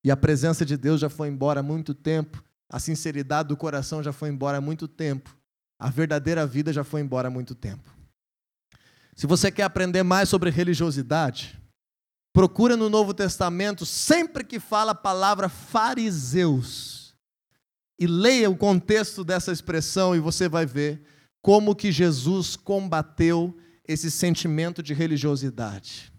e 0.03 0.11
a 0.11 0.17
presença 0.17 0.65
de 0.65 0.77
Deus 0.77 1.01
já 1.01 1.09
foi 1.09 1.29
embora 1.29 1.61
há 1.61 1.63
muito 1.63 1.93
tempo, 1.93 2.43
a 2.69 2.79
sinceridade 2.79 3.49
do 3.49 3.57
coração 3.57 4.03
já 4.03 4.11
foi 4.11 4.29
embora 4.29 4.57
há 4.57 4.61
muito 4.61 4.87
tempo, 4.87 5.35
a 5.79 5.89
verdadeira 5.89 6.45
vida 6.45 6.73
já 6.73 6.83
foi 6.83 7.01
embora 7.01 7.27
há 7.27 7.31
muito 7.31 7.55
tempo. 7.55 7.89
Se 9.15 9.25
você 9.25 9.49
quer 9.51 9.63
aprender 9.63 10.03
mais 10.03 10.27
sobre 10.27 10.49
religiosidade, 10.49 11.59
procura 12.33 12.75
no 12.75 12.89
Novo 12.89 13.13
Testamento, 13.13 13.85
sempre 13.85 14.43
que 14.43 14.59
fala 14.59 14.91
a 14.91 14.95
palavra 14.95 15.47
fariseus, 15.47 17.15
e 17.97 18.05
leia 18.05 18.49
o 18.49 18.57
contexto 18.57 19.23
dessa 19.23 19.53
expressão 19.53 20.13
e 20.13 20.19
você 20.19 20.49
vai 20.49 20.65
ver 20.65 21.01
como 21.45 21.75
que 21.75 21.91
Jesus 21.91 22.55
combateu 22.55 23.55
esse 23.88 24.10
sentimento 24.10 24.81
de 24.81 24.95
religiosidade. 24.95 26.12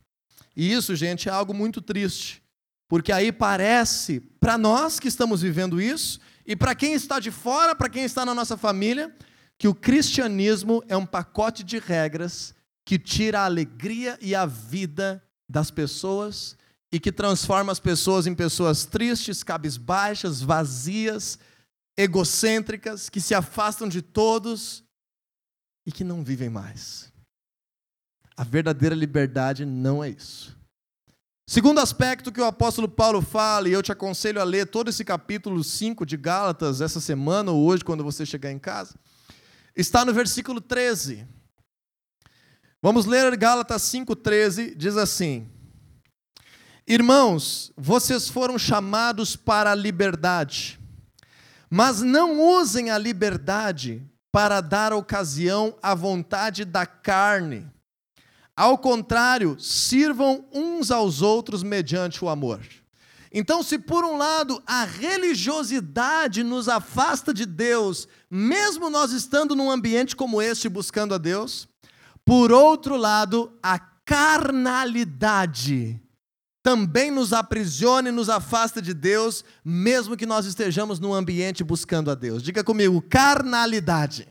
E 0.55 0.73
isso, 0.73 0.95
gente, 0.95 1.29
é 1.29 1.33
algo 1.33 1.53
muito 1.53 1.83
triste, 1.83 2.41
porque 2.87 3.11
aí 3.11 3.33
parece, 3.33 4.21
para 4.21 4.57
nós 4.57 5.01
que 5.01 5.09
estamos 5.09 5.43
vivendo 5.43 5.81
isso, 5.81 6.21
e 6.47 6.55
para 6.55 6.77
quem 6.77 6.93
está 6.93 7.19
de 7.19 7.33
fora, 7.33 7.75
para 7.75 7.89
quem 7.89 8.05
está 8.05 8.25
na 8.25 8.37
nossa 8.37 8.57
família, 8.57 9.13
que 9.59 9.67
o 9.67 9.75
cristianismo 9.75 10.81
é 10.87 10.97
um 10.97 11.05
pacote 11.05 11.65
de 11.65 11.81
regras 11.81 12.55
que 12.85 12.97
tira 12.97 13.41
a 13.41 13.47
alegria 13.47 14.17
e 14.23 14.33
a 14.33 14.47
vida 14.47 15.21
das 15.51 15.73
pessoas 15.73 16.57
e 16.93 17.01
que 17.01 17.11
transforma 17.11 17.73
as 17.73 17.81
pessoas 17.81 18.29
em 18.29 18.35
pessoas 18.37 18.85
tristes, 18.85 19.43
cabisbaixas, 19.43 20.41
vazias, 20.41 21.37
egocêntricas, 21.97 23.09
que 23.09 23.21
se 23.21 23.35
afastam 23.35 23.89
de 23.89 24.01
todos 24.01 24.86
e 25.87 25.93
que 25.93 26.03
não 26.03 26.25
vivem 26.25 26.51
mais. 26.51 27.13
A 28.37 28.45
verdadeira 28.45 28.95
liberdade 28.95 29.65
não 29.65 30.03
é 30.03 30.11
isso. 30.11 30.55
Segundo 31.49 31.79
aspecto 31.79 32.33
que 32.33 32.41
o 32.41 32.45
apóstolo 32.45 32.89
Paulo 32.89 33.23
fala, 33.23 33.69
e 33.69 33.73
eu 33.73 33.83
te 33.83 33.93
aconselho 33.93 34.41
a 34.41 34.45
ler 34.45 34.67
todo 34.67 34.91
esse 34.91 35.05
capítulo 35.05 35.63
5 35.63 36.05
de 36.05 36.17
Gálatas 36.17 36.81
essa 36.81 37.01
semana 37.01 37.53
ou 37.53 37.65
hoje, 37.65 37.85
quando 37.85 38.03
você 38.03 38.27
chegar 38.27 38.51
em 38.51 38.59
casa, 38.59 38.99
está 39.77 40.05
no 40.05 40.13
versículo 40.13 40.61
13. 40.61 41.25
Vamos 42.83 43.07
ler 43.07 43.37
Gálatas 43.37 43.83
5,13, 43.83 44.75
diz 44.77 44.97
assim: 44.97 45.49
Irmãos, 46.85 47.73
vocês 47.77 48.29
foram 48.29 48.59
chamados 48.59 49.37
para 49.37 49.71
a 49.71 49.75
liberdade, 49.75 50.81
mas 51.71 52.03
não 52.03 52.41
usem 52.41 52.91
a 52.91 52.99
liberdade 52.99 54.05
para 54.37 54.61
dar 54.61 54.93
ocasião 54.93 55.75
à 55.83 55.95
vontade 55.95 56.67
da 56.67 56.85
carne. 56.85 57.67
Ao 58.55 58.77
contrário, 58.77 59.59
sirvam 59.59 60.45
uns 60.53 60.91
aos 60.91 61.23
outros 61.23 61.63
mediante 61.63 62.23
o 62.23 62.29
amor. 62.29 62.61
Então, 63.33 63.63
se 63.63 63.79
por 63.79 64.05
um 64.05 64.19
lado 64.19 64.63
a 64.67 64.85
religiosidade 64.85 66.43
nos 66.43 66.69
afasta 66.69 67.33
de 67.33 67.47
Deus, 67.47 68.07
mesmo 68.31 68.91
nós 68.91 69.13
estando 69.13 69.57
num 69.57 69.71
ambiente 69.71 70.15
como 70.15 70.43
este 70.43 70.69
buscando 70.69 71.15
a 71.15 71.19
Deus, 71.19 71.67
por 72.23 72.53
outro 72.53 72.95
lado, 72.95 73.51
a 73.63 73.79
carnalidade 73.79 75.99
também 76.67 77.13
nos 77.13 77.33
aprisiona 77.33 78.09
e 78.09 78.13
nos 78.13 78.29
afasta 78.29 78.83
de 78.83 78.93
Deus, 78.93 79.45
mesmo 79.65 80.17
que 80.17 80.27
nós 80.27 80.47
estejamos 80.47 80.99
num 80.99 81.15
ambiente 81.15 81.63
buscando 81.63 82.11
a 82.11 82.15
Deus. 82.17 82.43
Diga 82.43 82.65
comigo, 82.65 83.01
carnalidade. 83.03 84.27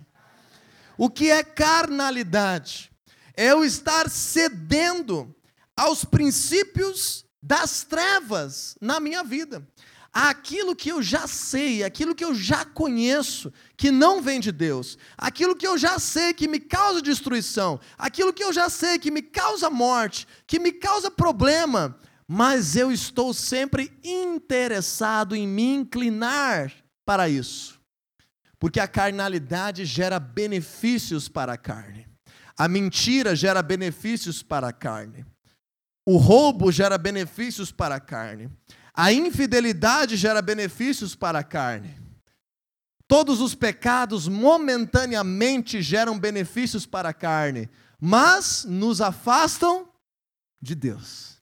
O 0.97 1.09
que 1.09 1.31
é 1.31 1.41
carnalidade? 1.45 2.91
É 3.37 3.53
eu 3.53 3.63
estar 3.63 4.09
cedendo 4.09 5.33
aos 5.77 6.03
princípios 6.03 7.25
das 7.41 7.85
trevas 7.85 8.75
na 8.81 8.99
minha 8.99 9.23
vida. 9.23 9.65
Aquilo 10.11 10.75
que 10.75 10.89
eu 10.89 11.01
já 11.01 11.27
sei, 11.27 11.85
aquilo 11.85 12.13
que 12.13 12.25
eu 12.25 12.35
já 12.35 12.65
conheço, 12.65 13.49
que 13.77 13.91
não 13.91 14.21
vem 14.21 14.41
de 14.41 14.51
Deus, 14.51 14.97
aquilo 15.17 15.55
que 15.55 15.67
eu 15.67 15.77
já 15.77 15.99
sei 15.99 16.33
que 16.33 16.49
me 16.49 16.59
causa 16.59 17.01
destruição, 17.01 17.79
aquilo 17.97 18.33
que 18.33 18.43
eu 18.43 18.51
já 18.51 18.69
sei 18.69 18.99
que 18.99 19.09
me 19.09 19.21
causa 19.21 19.69
morte, 19.69 20.27
que 20.45 20.59
me 20.59 20.73
causa 20.73 21.09
problema, 21.09 21.97
mas 22.27 22.75
eu 22.75 22.91
estou 22.91 23.33
sempre 23.33 23.91
interessado 24.03 25.35
em 25.35 25.47
me 25.47 25.63
inclinar 25.63 26.73
para 27.05 27.29
isso. 27.29 27.79
Porque 28.57 28.79
a 28.79 28.88
carnalidade 28.88 29.85
gera 29.85 30.19
benefícios 30.19 31.29
para 31.29 31.53
a 31.53 31.57
carne. 31.57 32.07
A 32.57 32.67
mentira 32.67 33.35
gera 33.35 33.61
benefícios 33.61 34.41
para 34.41 34.69
a 34.69 34.73
carne. 34.73 35.25
O 36.05 36.17
roubo 36.17 36.71
gera 36.71 36.97
benefícios 36.97 37.71
para 37.71 37.95
a 37.95 37.99
carne. 37.99 38.49
A 38.93 39.11
infidelidade 39.11 40.15
gera 40.15 40.41
benefícios 40.41 41.15
para 41.15 41.39
a 41.39 41.43
carne. 41.43 41.99
Todos 43.07 43.39
os 43.39 43.53
pecados 43.53 44.27
momentaneamente 44.27 45.79
geram 45.81 46.17
benefícios 46.17 46.88
para 46.88 47.09
a 47.09 47.13
carne, 47.13 47.69
mas 47.99 48.65
nos 48.67 48.99
afastam 48.99 49.88
de 50.59 50.73
Deus 50.73 51.35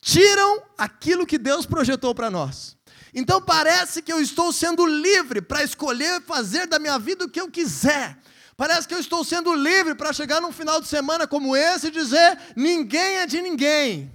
tiram 0.00 0.62
aquilo 0.78 1.26
que 1.26 1.38
Deus 1.38 1.66
projetou 1.66 2.14
para 2.14 2.30
nós. 2.30 2.76
Então 3.14 3.42
parece 3.42 4.02
que 4.02 4.12
eu 4.12 4.20
estou 4.20 4.52
sendo 4.52 4.86
livre 4.86 5.42
para 5.42 5.62
escolher 5.62 6.22
fazer 6.22 6.66
da 6.66 6.78
minha 6.78 6.98
vida 6.98 7.24
o 7.24 7.28
que 7.28 7.40
eu 7.40 7.50
quiser. 7.50 8.16
Parece 8.56 8.86
que 8.86 8.94
eu 8.94 9.00
estou 9.00 9.24
sendo 9.24 9.54
livre 9.54 9.94
para 9.94 10.12
chegar 10.12 10.40
num 10.40 10.52
final 10.52 10.80
de 10.80 10.86
semana 10.86 11.26
como 11.26 11.56
esse 11.56 11.88
e 11.88 11.90
dizer: 11.90 12.38
ninguém 12.54 13.16
é 13.16 13.26
de 13.26 13.40
ninguém. 13.40 14.12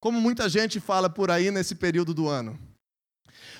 Como 0.00 0.20
muita 0.20 0.48
gente 0.48 0.80
fala 0.80 1.10
por 1.10 1.30
aí 1.30 1.50
nesse 1.50 1.74
período 1.74 2.14
do 2.14 2.26
ano. 2.26 2.58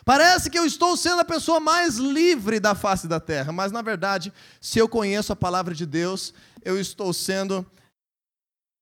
Parece 0.05 0.49
que 0.49 0.59
eu 0.59 0.65
estou 0.65 0.97
sendo 0.97 1.21
a 1.21 1.25
pessoa 1.25 1.61
mais 1.61 1.97
livre 1.97 2.59
da 2.59 2.75
face 2.75 3.07
da 3.07 3.21
terra, 3.21 3.53
mas 3.53 3.71
na 3.71 3.83
verdade, 3.83 4.33
se 4.61 4.79
eu 4.79 4.89
conheço 4.89 5.33
a 5.33 5.37
palavra 5.37 5.75
de 5.75 5.85
Deus, 5.85 6.33
eu 6.65 6.81
estou 6.81 7.13
sendo 7.13 7.65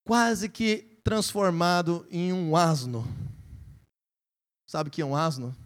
quase 0.06 0.48
que 0.48 0.97
transformado 1.02 2.06
em 2.10 2.32
um 2.32 2.56
asno. 2.56 3.06
Sabe 4.66 4.88
o 4.88 4.92
que 4.92 5.02
é 5.02 5.06
um 5.06 5.16
asno? 5.16 5.56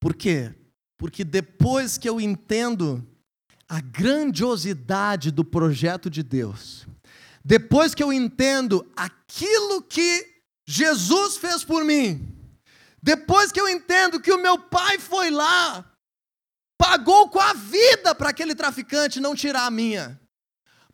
Por 0.00 0.14
quê? 0.14 0.54
Porque 0.98 1.24
depois 1.24 1.96
que 1.96 2.08
eu 2.08 2.20
entendo 2.20 3.06
a 3.68 3.80
grandiosidade 3.80 5.30
do 5.30 5.44
projeto 5.44 6.10
de 6.10 6.22
Deus, 6.22 6.86
depois 7.44 7.94
que 7.94 8.02
eu 8.02 8.12
entendo 8.12 8.90
aquilo 8.94 9.82
que 9.82 10.42
Jesus 10.66 11.36
fez 11.36 11.64
por 11.64 11.84
mim, 11.84 12.34
depois 13.02 13.52
que 13.52 13.60
eu 13.60 13.68
entendo 13.68 14.20
que 14.20 14.32
o 14.32 14.40
meu 14.40 14.58
pai 14.58 14.98
foi 14.98 15.30
lá, 15.30 15.84
pagou 16.78 17.28
com 17.28 17.40
a 17.40 17.52
vida 17.52 18.14
para 18.14 18.30
aquele 18.30 18.54
traficante 18.54 19.20
não 19.20 19.34
tirar 19.34 19.66
a 19.66 19.70
minha, 19.70 20.20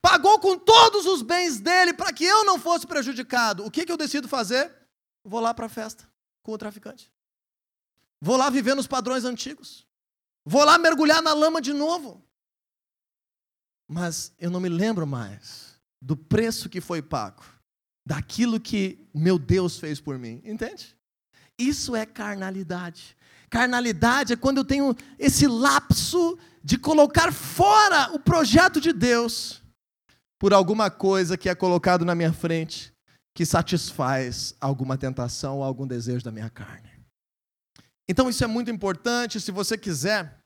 pagou 0.03 0.39
com 0.41 0.59
todos 0.59 1.07
os 1.07 1.23
bens 1.23 1.61
dele 1.61 1.93
para 1.93 2.13
que 2.13 2.25
eu 2.25 2.45
não 2.45 2.59
fosse 2.59 2.87
prejudicado, 2.87 3.65
o 3.65 3.71
que, 3.71 3.85
que 3.85 3.93
eu 3.93 3.97
decido 3.97 4.29
fazer? 4.29 4.75
Vou 5.25 5.41
lá 5.41 5.53
para 5.53 5.67
a 5.67 5.69
festa 5.69 6.09
com 6.43 6.53
o 6.53 6.59
traficante. 6.59 7.13
Vou 8.21 8.37
lá 8.37 8.51
viver 8.51 8.75
nos 8.75 8.87
padrões 8.87 9.25
antigos. 9.25 9.87
Vou 10.45 10.65
lá 10.65 10.79
mergulhar 10.79 11.23
na 11.23 11.33
lama 11.33 11.61
de 11.61 11.73
novo. 11.73 12.23
Mas 13.89 14.33
eu 14.39 14.51
não 14.51 14.61
me 14.61 14.69
lembro 14.69 15.07
mais 15.07 15.79
do 16.01 16.17
preço 16.17 16.69
que 16.69 16.81
foi 16.81 17.03
pago, 17.03 17.43
daquilo 18.07 18.61
que 18.61 19.07
meu 19.13 19.39
Deus 19.39 19.79
fez 19.79 20.01
por 20.01 20.19
mim. 20.19 20.41
Entende? 20.45 20.97
Isso 21.59 21.95
é 21.95 22.07
carnalidade. 22.07 23.17
Carnalidade 23.51 24.33
é 24.33 24.37
quando 24.37 24.59
eu 24.59 24.65
tenho 24.65 24.95
esse 25.19 25.47
lapso 25.47 26.39
de 26.63 26.79
colocar 26.79 27.33
fora 27.33 28.13
o 28.13 28.19
projeto 28.19 28.81
de 28.81 28.93
Deus 28.93 29.61
por 30.41 30.55
alguma 30.55 30.91
coisa 30.91 31.37
que 31.37 31.51
é 31.51 31.55
colocado 31.55 32.03
na 32.03 32.15
minha 32.15 32.33
frente 32.33 32.95
que 33.35 33.45
satisfaz 33.45 34.55
alguma 34.59 34.97
tentação 34.97 35.59
ou 35.59 35.63
algum 35.63 35.87
desejo 35.87 36.25
da 36.25 36.33
minha 36.33 36.49
carne. 36.49 36.91
Então 38.09 38.29
isso 38.29 38.43
é 38.43 38.47
muito 38.47 38.71
importante, 38.71 39.39
se 39.39 39.53
você 39.53 39.77
quiser 39.77 40.41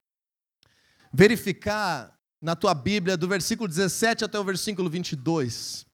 verificar 1.13 2.13
na 2.41 2.57
tua 2.57 2.73
Bíblia, 2.73 3.15
do 3.15 3.27
versículo 3.27 3.69
17 3.69 4.25
até 4.25 4.37
o 4.37 4.43
versículo 4.43 4.89
22. 4.89 5.85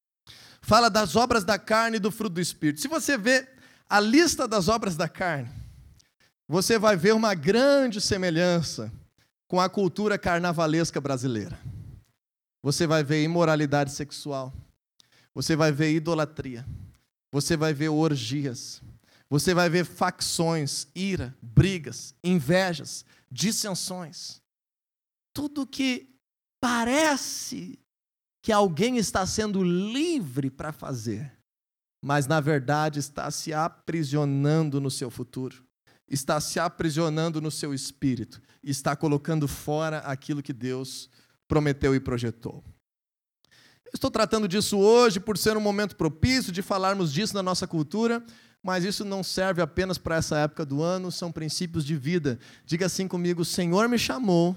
Fala 0.64 0.90
das 0.90 1.16
obras 1.16 1.44
da 1.44 1.60
carne 1.60 1.98
e 1.98 2.00
do 2.00 2.12
fruto 2.12 2.34
do 2.34 2.42
Espírito. 2.42 2.82
Se 2.82 2.88
você 2.88 3.18
vê 3.18 3.48
a 3.88 4.00
lista 4.00 4.48
das 4.48 4.68
obras 4.68 4.98
da 4.98 5.08
carne, 5.08 5.50
você 6.48 6.80
vai 6.80 6.98
ver 6.98 7.14
uma 7.14 7.36
grande 7.36 8.02
semelhança 8.02 8.92
com 9.48 9.62
a 9.62 9.70
cultura 9.70 10.18
carnavalesca 10.18 11.00
brasileira. 11.00 11.58
Você 12.64 12.86
vai 12.86 13.04
ver 13.04 13.24
imoralidade 13.24 13.92
sexual, 13.92 14.54
você 15.34 15.56
vai 15.56 15.72
ver 15.72 15.94
idolatria, 15.94 16.66
você 17.32 17.58
vai 17.58 17.74
ver 17.74 17.90
orgias, 17.90 18.82
você 19.30 19.54
vai 19.54 19.70
ver 19.70 19.86
facções, 19.86 20.88
ira, 20.94 21.36
brigas, 21.42 22.14
invejas, 22.24 23.06
dissensões. 23.32 24.42
Tudo 25.34 25.66
que 25.66 26.10
parece 26.62 27.80
que 28.44 28.52
alguém 28.52 28.98
está 28.98 29.26
sendo 29.26 29.64
livre 29.64 30.50
para 30.50 30.72
fazer, 30.72 31.32
mas 32.04 32.28
na 32.28 32.40
verdade 32.40 33.00
está 33.00 33.32
se 33.32 33.54
aprisionando 33.54 34.82
no 34.82 34.92
seu 34.92 35.10
futuro, 35.10 35.64
está 36.08 36.42
se 36.42 36.60
aprisionando 36.60 37.40
no 37.40 37.50
seu 37.50 37.74
espírito, 37.74 38.42
está 38.62 38.96
colocando 38.96 39.48
fora 39.48 40.00
aquilo 40.00 40.44
que 40.44 40.52
Deus 40.52 41.10
prometeu 41.52 41.94
e 41.94 42.00
projetou. 42.00 42.64
estou 43.94 44.10
tratando 44.10 44.48
disso 44.48 44.80
hoje 44.80 45.20
por 45.20 45.38
ser 45.38 45.58
um 45.58 45.60
momento 45.60 45.98
propício 45.98 46.50
de 46.50 46.62
falarmos 46.62 47.12
disso 47.12 47.34
na 47.34 47.44
nossa 47.44 47.68
cultura, 47.68 48.24
mas 48.64 48.86
isso 48.86 49.04
não 49.04 49.22
serve 49.22 49.62
apenas 49.62 49.98
para 49.98 50.16
essa 50.16 50.38
época 50.38 50.66
do 50.66 50.82
ano, 50.82 51.12
são 51.12 51.30
princípios 51.30 51.84
de 51.84 51.94
vida. 51.98 52.40
Diga 52.66 52.86
assim 52.86 53.06
comigo: 53.06 53.42
o 53.42 53.46
Senhor 53.46 53.90
me 53.90 54.00
chamou 54.00 54.56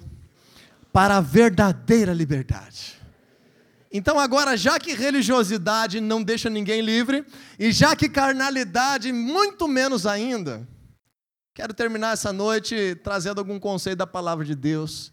para 0.93 1.17
a 1.17 1.21
verdadeira 1.21 2.13
liberdade. 2.15 2.95
Então, 3.91 4.17
agora, 4.17 4.57
já 4.57 4.79
que 4.79 4.95
religiosidade 4.95 6.01
não 6.01 6.23
deixa 6.23 6.49
ninguém 6.49 6.81
livre, 6.81 7.27
e 7.59 7.73
já 7.73 7.97
que 7.97 8.09
carnalidade, 8.09 9.11
muito 9.11 9.67
menos 9.67 10.07
ainda, 10.07 10.65
quero 11.57 11.75
terminar 11.75 12.13
essa 12.13 12.33
noite 12.33 12.95
trazendo 13.03 13.41
algum 13.41 13.59
conceito 13.59 13.99
da 13.99 14.07
palavra 14.07 14.45
de 14.45 14.55
Deus. 14.55 15.13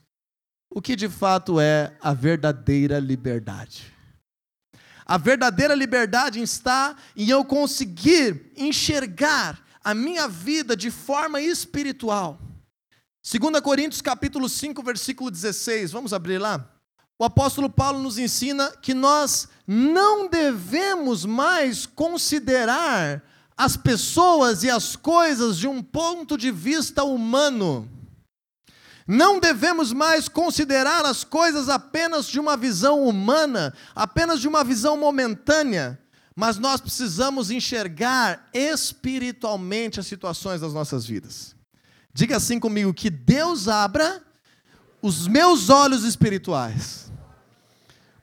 O 0.74 0.82
que 0.82 0.96
de 0.96 1.10
fato 1.10 1.60
é 1.60 1.92
a 2.00 2.14
verdadeira 2.14 2.98
liberdade? 2.98 3.94
A 5.06 5.18
verdadeira 5.18 5.76
liberdade 5.76 6.42
está 6.42 6.96
em 7.14 7.30
eu 7.30 7.44
conseguir 7.44 8.54
enxergar 8.56 9.62
a 9.84 9.94
minha 9.94 10.30
vida 10.30 10.74
de 10.74 10.90
forma 10.90 11.42
espiritual. 11.42 12.40
2 13.22 13.60
Coríntios 13.60 14.02
capítulo 14.02 14.48
5, 14.48 14.82
versículo 14.82 15.30
16, 15.30 15.92
vamos 15.92 16.14
abrir 16.14 16.38
lá? 16.38 16.66
O 17.20 17.26
apóstolo 17.26 17.70
Paulo 17.70 18.00
nos 18.00 18.18
ensina 18.18 18.72
que 18.82 18.94
nós 18.94 19.50
não 19.68 20.30
devemos 20.30 21.26
mais 21.26 21.86
considerar 21.86 23.22
as 23.58 23.76
pessoas 23.76 24.64
e 24.64 24.70
as 24.70 24.96
coisas 24.96 25.58
de 25.58 25.68
um 25.68 25.84
ponto 25.84 26.38
de 26.38 26.50
vista 26.50 27.04
humano. 27.04 27.90
Não 29.08 29.40
devemos 29.40 29.92
mais 29.92 30.28
considerar 30.28 31.06
as 31.06 31.24
coisas 31.24 31.70
apenas 31.70 32.28
de 32.28 32.40
uma 32.40 32.56
visão 32.56 33.04
humana, 33.04 33.74
apenas 33.96 34.40
de 34.40 34.48
uma 34.48 34.64
visão 34.64 34.96
momentânea, 34.98 36.00
mas 36.36 36.58
nós 36.58 36.80
precisamos 36.80 37.52
enxergar 37.52 38.50
espiritualmente 38.54 40.00
as 40.00 40.08
situações 40.08 40.62
das 40.62 40.74
nossas 40.74 41.06
vidas. 41.06 41.56
Diga 42.14 42.38
assim 42.38 42.60
comigo: 42.60 42.94
que 42.94 43.10
Deus 43.10 43.68
abra 43.68 44.22
os 45.02 45.28
meus 45.28 45.70
olhos 45.70 46.04
espirituais. 46.04 47.12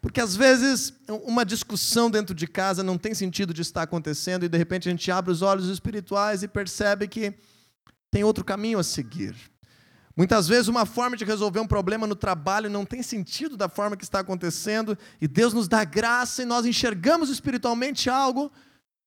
Porque 0.01 0.21
às 0.21 0.37
vezes 0.37 0.95
uma 1.25 1.45
discussão 1.45 2.09
dentro 2.09 2.35
de 2.35 2.47
casa 2.47 2.85
não 2.85 2.97
tem 2.97 3.15
sentido 3.15 3.53
de 3.53 3.63
estar 3.63 3.83
acontecendo 3.83 4.45
e 4.45 4.49
de 4.49 4.57
repente 4.57 4.89
a 4.89 4.93
gente 4.93 5.11
abre 5.11 5.33
os 5.33 5.43
olhos 5.43 5.69
espirituais 5.69 6.43
e 6.43 6.49
percebe 6.49 7.09
que 7.09 7.35
tem 8.11 8.23
outro 8.23 8.45
caminho 8.45 8.79
a 8.79 8.85
seguir. 8.85 9.35
Muitas 10.19 10.49
vezes, 10.49 10.67
uma 10.67 10.85
forma 10.85 11.17
de 11.17 11.25
resolver 11.25 11.61
um 11.61 11.67
problema 11.67 12.05
no 12.05 12.17
trabalho 12.17 12.69
não 12.69 12.85
tem 12.85 13.05
sentido 13.05 13.57
da 13.57 13.69
forma 13.69 13.97
que 13.97 14.03
está 14.03 14.19
acontecendo, 14.19 14.99
e 15.21 15.29
Deus 15.29 15.53
nos 15.53 15.69
dá 15.69 15.85
graça 15.85 16.43
e 16.43 16.45
nós 16.45 16.67
enxergamos 16.67 17.31
espiritualmente 17.31 18.11
algo 18.11 18.51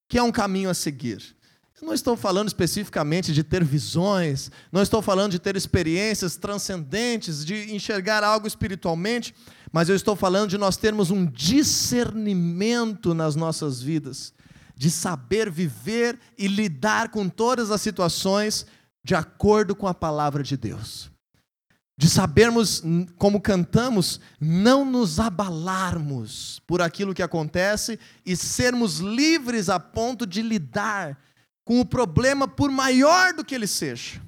que 0.08 0.16
é 0.16 0.22
um 0.22 0.32
caminho 0.32 0.70
a 0.70 0.74
seguir. 0.74 1.36
Eu 1.78 1.86
não 1.86 1.92
estou 1.92 2.16
falando 2.16 2.48
especificamente 2.48 3.34
de 3.34 3.44
ter 3.44 3.62
visões, 3.62 4.50
não 4.72 4.80
estou 4.80 5.02
falando 5.02 5.32
de 5.32 5.38
ter 5.38 5.54
experiências 5.54 6.36
transcendentes, 6.36 7.44
de 7.44 7.74
enxergar 7.74 8.24
algo 8.24 8.46
espiritualmente, 8.46 9.34
mas 9.70 9.90
eu 9.90 9.94
estou 9.94 10.16
falando 10.16 10.48
de 10.48 10.56
nós 10.56 10.78
termos 10.78 11.10
um 11.10 11.26
discernimento 11.26 13.12
nas 13.12 13.36
nossas 13.36 13.82
vidas, 13.82 14.32
de 14.74 14.90
saber 14.90 15.50
viver 15.50 16.18
e 16.38 16.48
lidar 16.48 17.10
com 17.10 17.28
todas 17.28 17.70
as 17.70 17.82
situações 17.82 18.64
de 19.04 19.14
acordo 19.14 19.74
com 19.74 19.86
a 19.86 19.94
palavra 19.94 20.42
de 20.42 20.56
Deus. 20.56 21.10
De 21.96 22.08
sabermos, 22.08 22.82
como 23.16 23.40
cantamos, 23.40 24.20
não 24.40 24.84
nos 24.84 25.20
abalarmos 25.20 26.60
por 26.66 26.80
aquilo 26.80 27.14
que 27.14 27.22
acontece 27.22 27.98
e 28.24 28.36
sermos 28.36 28.98
livres 28.98 29.68
a 29.68 29.78
ponto 29.78 30.26
de 30.26 30.42
lidar 30.42 31.18
com 31.64 31.80
o 31.80 31.84
problema, 31.84 32.48
por 32.48 32.70
maior 32.70 33.34
do 33.34 33.44
que 33.44 33.54
ele 33.54 33.68
seja. 33.68 34.20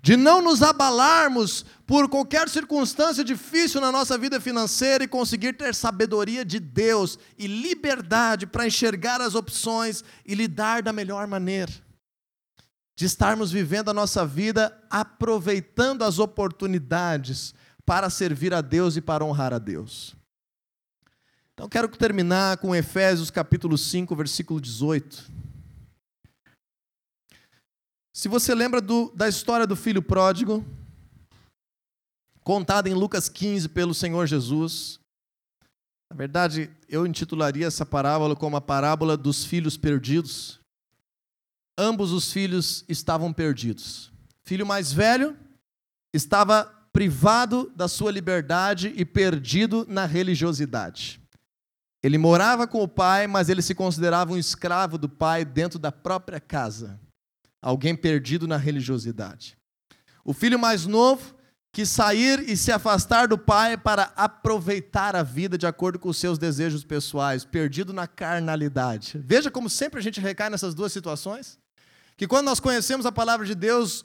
De 0.00 0.16
não 0.16 0.40
nos 0.40 0.62
abalarmos 0.62 1.64
por 1.86 2.08
qualquer 2.08 2.48
circunstância 2.48 3.22
difícil 3.22 3.80
na 3.80 3.92
nossa 3.92 4.16
vida 4.16 4.40
financeira 4.40 5.04
e 5.04 5.08
conseguir 5.08 5.52
ter 5.52 5.74
sabedoria 5.74 6.44
de 6.44 6.58
Deus 6.58 7.18
e 7.36 7.46
liberdade 7.46 8.46
para 8.46 8.66
enxergar 8.66 9.20
as 9.20 9.34
opções 9.34 10.02
e 10.24 10.34
lidar 10.34 10.82
da 10.82 10.92
melhor 10.92 11.26
maneira 11.26 11.72
de 12.98 13.04
estarmos 13.04 13.52
vivendo 13.52 13.90
a 13.90 13.94
nossa 13.94 14.26
vida 14.26 14.76
aproveitando 14.90 16.02
as 16.02 16.18
oportunidades 16.18 17.54
para 17.86 18.10
servir 18.10 18.52
a 18.52 18.60
Deus 18.60 18.96
e 18.96 19.00
para 19.00 19.24
honrar 19.24 19.54
a 19.54 19.58
Deus. 19.60 20.16
Então 21.54 21.68
quero 21.68 21.86
terminar 21.86 22.56
com 22.56 22.74
Efésios 22.74 23.30
capítulo 23.30 23.78
5, 23.78 24.16
versículo 24.16 24.60
18. 24.60 25.30
Se 28.12 28.26
você 28.26 28.52
lembra 28.52 28.80
do, 28.80 29.12
da 29.14 29.28
história 29.28 29.64
do 29.64 29.76
filho 29.76 30.02
pródigo, 30.02 30.64
contada 32.42 32.88
em 32.88 32.94
Lucas 32.94 33.28
15 33.28 33.68
pelo 33.68 33.94
Senhor 33.94 34.26
Jesus, 34.26 34.98
na 36.10 36.16
verdade, 36.16 36.68
eu 36.88 37.06
intitularia 37.06 37.68
essa 37.68 37.86
parábola 37.86 38.34
como 38.34 38.56
a 38.56 38.60
parábola 38.60 39.16
dos 39.16 39.44
filhos 39.44 39.76
perdidos. 39.76 40.58
Ambos 41.78 42.10
os 42.12 42.32
filhos 42.32 42.84
estavam 42.88 43.32
perdidos. 43.32 44.12
Filho 44.42 44.66
mais 44.66 44.92
velho 44.92 45.36
estava 46.12 46.64
privado 46.92 47.72
da 47.76 47.86
sua 47.86 48.10
liberdade 48.10 48.92
e 48.96 49.04
perdido 49.04 49.86
na 49.88 50.04
religiosidade. 50.04 51.20
Ele 52.02 52.18
morava 52.18 52.66
com 52.66 52.82
o 52.82 52.88
pai, 52.88 53.26
mas 53.26 53.48
ele 53.48 53.62
se 53.62 53.74
considerava 53.74 54.32
um 54.32 54.38
escravo 54.38 54.98
do 54.98 55.08
pai 55.08 55.44
dentro 55.44 55.78
da 55.78 55.92
própria 55.92 56.40
casa. 56.40 56.98
Alguém 57.62 57.94
perdido 57.94 58.46
na 58.46 58.56
religiosidade. 58.56 59.56
O 60.24 60.32
filho 60.32 60.58
mais 60.58 60.86
novo 60.86 61.34
quis 61.72 61.88
sair 61.88 62.48
e 62.48 62.56
se 62.56 62.72
afastar 62.72 63.28
do 63.28 63.36
pai 63.36 63.76
para 63.76 64.12
aproveitar 64.16 65.14
a 65.14 65.22
vida 65.22 65.58
de 65.58 65.66
acordo 65.66 65.98
com 65.98 66.08
os 66.08 66.16
seus 66.16 66.38
desejos 66.38 66.84
pessoais, 66.84 67.44
perdido 67.44 67.92
na 67.92 68.06
carnalidade. 68.06 69.20
Veja 69.24 69.50
como 69.50 69.68
sempre 69.68 70.00
a 70.00 70.02
gente 70.02 70.20
recai 70.20 70.50
nessas 70.50 70.74
duas 70.74 70.92
situações. 70.92 71.58
Que 72.18 72.26
quando 72.26 72.46
nós 72.46 72.58
conhecemos 72.58 73.06
a 73.06 73.12
palavra 73.12 73.46
de 73.46 73.54
Deus, 73.54 74.04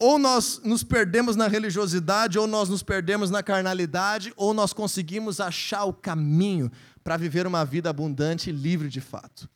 ou 0.00 0.18
nós 0.18 0.58
nos 0.64 0.82
perdemos 0.82 1.36
na 1.36 1.46
religiosidade, 1.46 2.38
ou 2.38 2.46
nós 2.46 2.70
nos 2.70 2.82
perdemos 2.82 3.30
na 3.30 3.42
carnalidade, 3.42 4.32
ou 4.36 4.54
nós 4.54 4.72
conseguimos 4.72 5.38
achar 5.38 5.84
o 5.84 5.92
caminho 5.92 6.72
para 7.04 7.18
viver 7.18 7.46
uma 7.46 7.62
vida 7.62 7.90
abundante 7.90 8.48
e 8.48 8.52
livre 8.52 8.88
de 8.88 9.02
fato. 9.02 9.48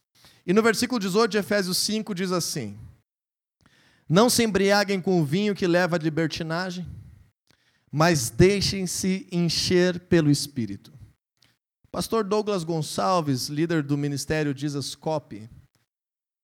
E 0.46 0.52
no 0.52 0.62
versículo 0.62 1.00
18 1.00 1.30
de 1.30 1.38
Efésios 1.38 1.78
5 1.78 2.14
diz 2.14 2.32
assim: 2.32 2.78
Não 4.06 4.28
se 4.28 4.44
embriaguem 4.44 5.00
com 5.00 5.18
o 5.18 5.24
vinho 5.24 5.54
que 5.54 5.66
leva 5.66 5.96
à 5.96 5.98
libertinagem, 5.98 6.86
mas 7.90 8.28
deixem-se 8.28 9.26
encher 9.32 10.00
pelo 10.00 10.30
Espírito. 10.30 10.92
Pastor 11.90 12.24
Douglas 12.24 12.62
Gonçalves, 12.62 13.48
líder 13.48 13.82
do 13.82 13.96
ministério 13.96 14.54
Jesus 14.54 14.94
Copy, 14.94 15.48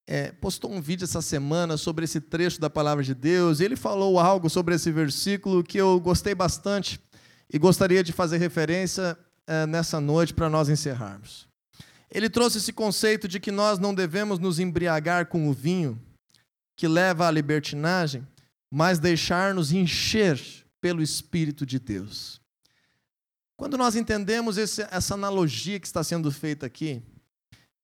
é, 0.07 0.31
postou 0.31 0.71
um 0.71 0.81
vídeo 0.81 1.05
essa 1.05 1.21
semana 1.21 1.77
sobre 1.77 2.05
esse 2.05 2.19
trecho 2.19 2.59
da 2.59 2.69
palavra 2.69 3.03
de 3.03 3.13
Deus, 3.13 3.59
e 3.59 3.63
ele 3.63 3.75
falou 3.75 4.19
algo 4.19 4.49
sobre 4.49 4.75
esse 4.75 4.91
versículo 4.91 5.63
que 5.63 5.77
eu 5.77 5.99
gostei 5.99 6.35
bastante 6.35 6.99
e 7.51 7.57
gostaria 7.57 8.03
de 8.03 8.11
fazer 8.11 8.37
referência 8.37 9.17
é, 9.47 9.65
nessa 9.65 9.99
noite 10.01 10.33
para 10.33 10.49
nós 10.49 10.69
encerrarmos. 10.69 11.47
Ele 12.09 12.29
trouxe 12.29 12.59
esse 12.59 12.71
conceito 12.71 13.27
de 13.27 13.39
que 13.39 13.51
nós 13.51 13.79
não 13.79 13.93
devemos 13.93 14.39
nos 14.39 14.59
embriagar 14.59 15.27
com 15.27 15.49
o 15.49 15.53
vinho 15.53 15.99
que 16.75 16.87
leva 16.87 17.27
à 17.27 17.31
libertinagem, 17.31 18.27
mas 18.71 18.99
deixar-nos 18.99 19.71
encher 19.71 20.39
pelo 20.81 21.01
Espírito 21.01 21.65
de 21.65 21.79
Deus. 21.79 22.41
Quando 23.55 23.77
nós 23.77 23.95
entendemos 23.95 24.57
esse, 24.57 24.85
essa 24.91 25.13
analogia 25.13 25.79
que 25.79 25.87
está 25.87 26.03
sendo 26.03 26.31
feita 26.31 26.65
aqui, 26.65 27.01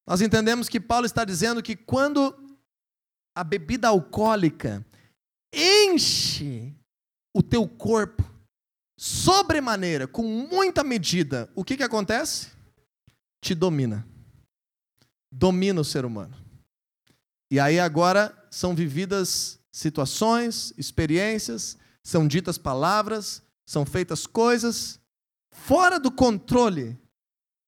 nós 0.10 0.22
entendemos 0.22 0.68
que 0.68 0.80
Paulo 0.80 1.06
está 1.06 1.24
dizendo 1.24 1.62
que 1.62 1.76
quando 1.76 2.36
a 3.38 3.44
bebida 3.44 3.90
alcoólica 3.90 4.84
enche 5.54 6.74
o 7.32 7.44
teu 7.44 7.68
corpo 7.68 8.24
sobremaneira, 9.00 10.08
com 10.08 10.24
muita 10.24 10.84
medida, 10.84 11.48
o 11.54 11.64
que, 11.64 11.78
que 11.78 11.84
acontece? 11.84 12.48
Te 13.40 13.54
domina. 13.54 14.04
Domina 15.32 15.80
o 15.80 15.86
ser 15.86 16.04
humano. 16.06 16.36
E 17.52 17.60
aí 17.60 17.80
agora 17.80 18.36
são 18.50 18.74
vividas 18.74 19.60
situações, 19.72 20.74
experiências, 20.76 21.78
são 22.04 22.28
ditas 22.28 22.58
palavras, 22.58 23.44
são 23.64 23.86
feitas 23.86 24.26
coisas 24.26 25.00
fora 25.52 26.00
do 26.00 26.12
controle 26.12 26.98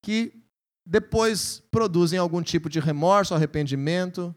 que 0.04 0.41
depois 0.86 1.62
produzem 1.72 2.18
algum 2.18 2.42
tipo 2.42 2.70
de 2.70 2.80
remorso, 2.80 3.34
arrependimento 3.34 4.36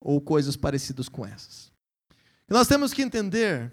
ou 0.00 0.20
coisas 0.20 0.56
parecidas 0.56 1.08
com 1.08 1.26
essas. 1.26 1.72
E 2.48 2.52
nós 2.52 2.68
temos 2.68 2.92
que 2.92 3.02
entender 3.02 3.72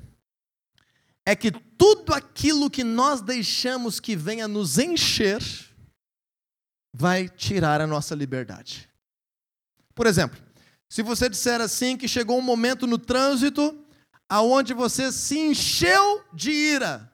é 1.25 1.36
que 1.36 1.51
tudo 1.51 2.13
aquilo 2.13 2.69
que 2.69 2.84
nós 2.84 3.21
deixamos 3.21 3.99
que 3.99 4.15
venha 4.15 4.47
nos 4.47 4.78
encher 4.78 5.41
vai 6.93 7.28
tirar 7.28 7.82
a 7.82 7.88
nossa 7.88 8.13
liberdade. 8.13 8.88
Por 9.93 10.06
exemplo, 10.06 10.39
se 10.88 11.01
você 11.01 11.28
disser 11.28 11.60
assim 11.62 11.97
que 11.97 12.08
chegou 12.08 12.38
um 12.38 12.43
momento 12.43 12.86
no 12.86 12.97
trânsito 12.97 13.84
aonde 14.30 14.73
você 14.73 15.12
se 15.12 15.38
encheu 15.38 16.23
de 16.34 16.51
ira, 16.51 17.12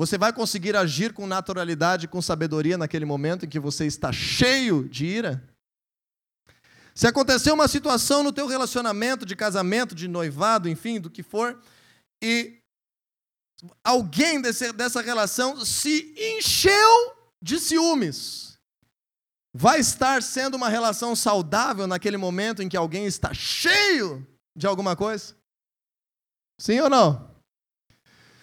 você 0.00 0.16
vai 0.16 0.32
conseguir 0.32 0.74
agir 0.74 1.12
com 1.12 1.26
naturalidade, 1.26 2.08
com 2.08 2.22
sabedoria 2.22 2.78
naquele 2.78 3.04
momento 3.04 3.44
em 3.44 3.48
que 3.50 3.60
você 3.60 3.84
está 3.84 4.10
cheio 4.10 4.88
de 4.88 5.04
ira? 5.04 5.46
Se 6.94 7.06
acontecer 7.06 7.52
uma 7.52 7.68
situação 7.68 8.22
no 8.22 8.32
teu 8.32 8.46
relacionamento 8.46 9.26
de 9.26 9.36
casamento, 9.36 9.94
de 9.94 10.08
noivado, 10.08 10.70
enfim, 10.70 10.98
do 10.98 11.10
que 11.10 11.22
for, 11.22 11.62
e 12.24 12.62
alguém 13.84 14.40
desse, 14.40 14.72
dessa 14.72 15.02
relação 15.02 15.62
se 15.66 16.14
encheu 16.16 17.14
de 17.42 17.60
ciúmes, 17.60 18.58
vai 19.54 19.80
estar 19.80 20.22
sendo 20.22 20.56
uma 20.56 20.70
relação 20.70 21.14
saudável 21.14 21.86
naquele 21.86 22.16
momento 22.16 22.62
em 22.62 22.70
que 22.70 22.76
alguém 22.76 23.04
está 23.04 23.34
cheio 23.34 24.26
de 24.56 24.66
alguma 24.66 24.96
coisa? 24.96 25.36
Sim 26.58 26.80
ou 26.80 26.88
não? 26.88 27.29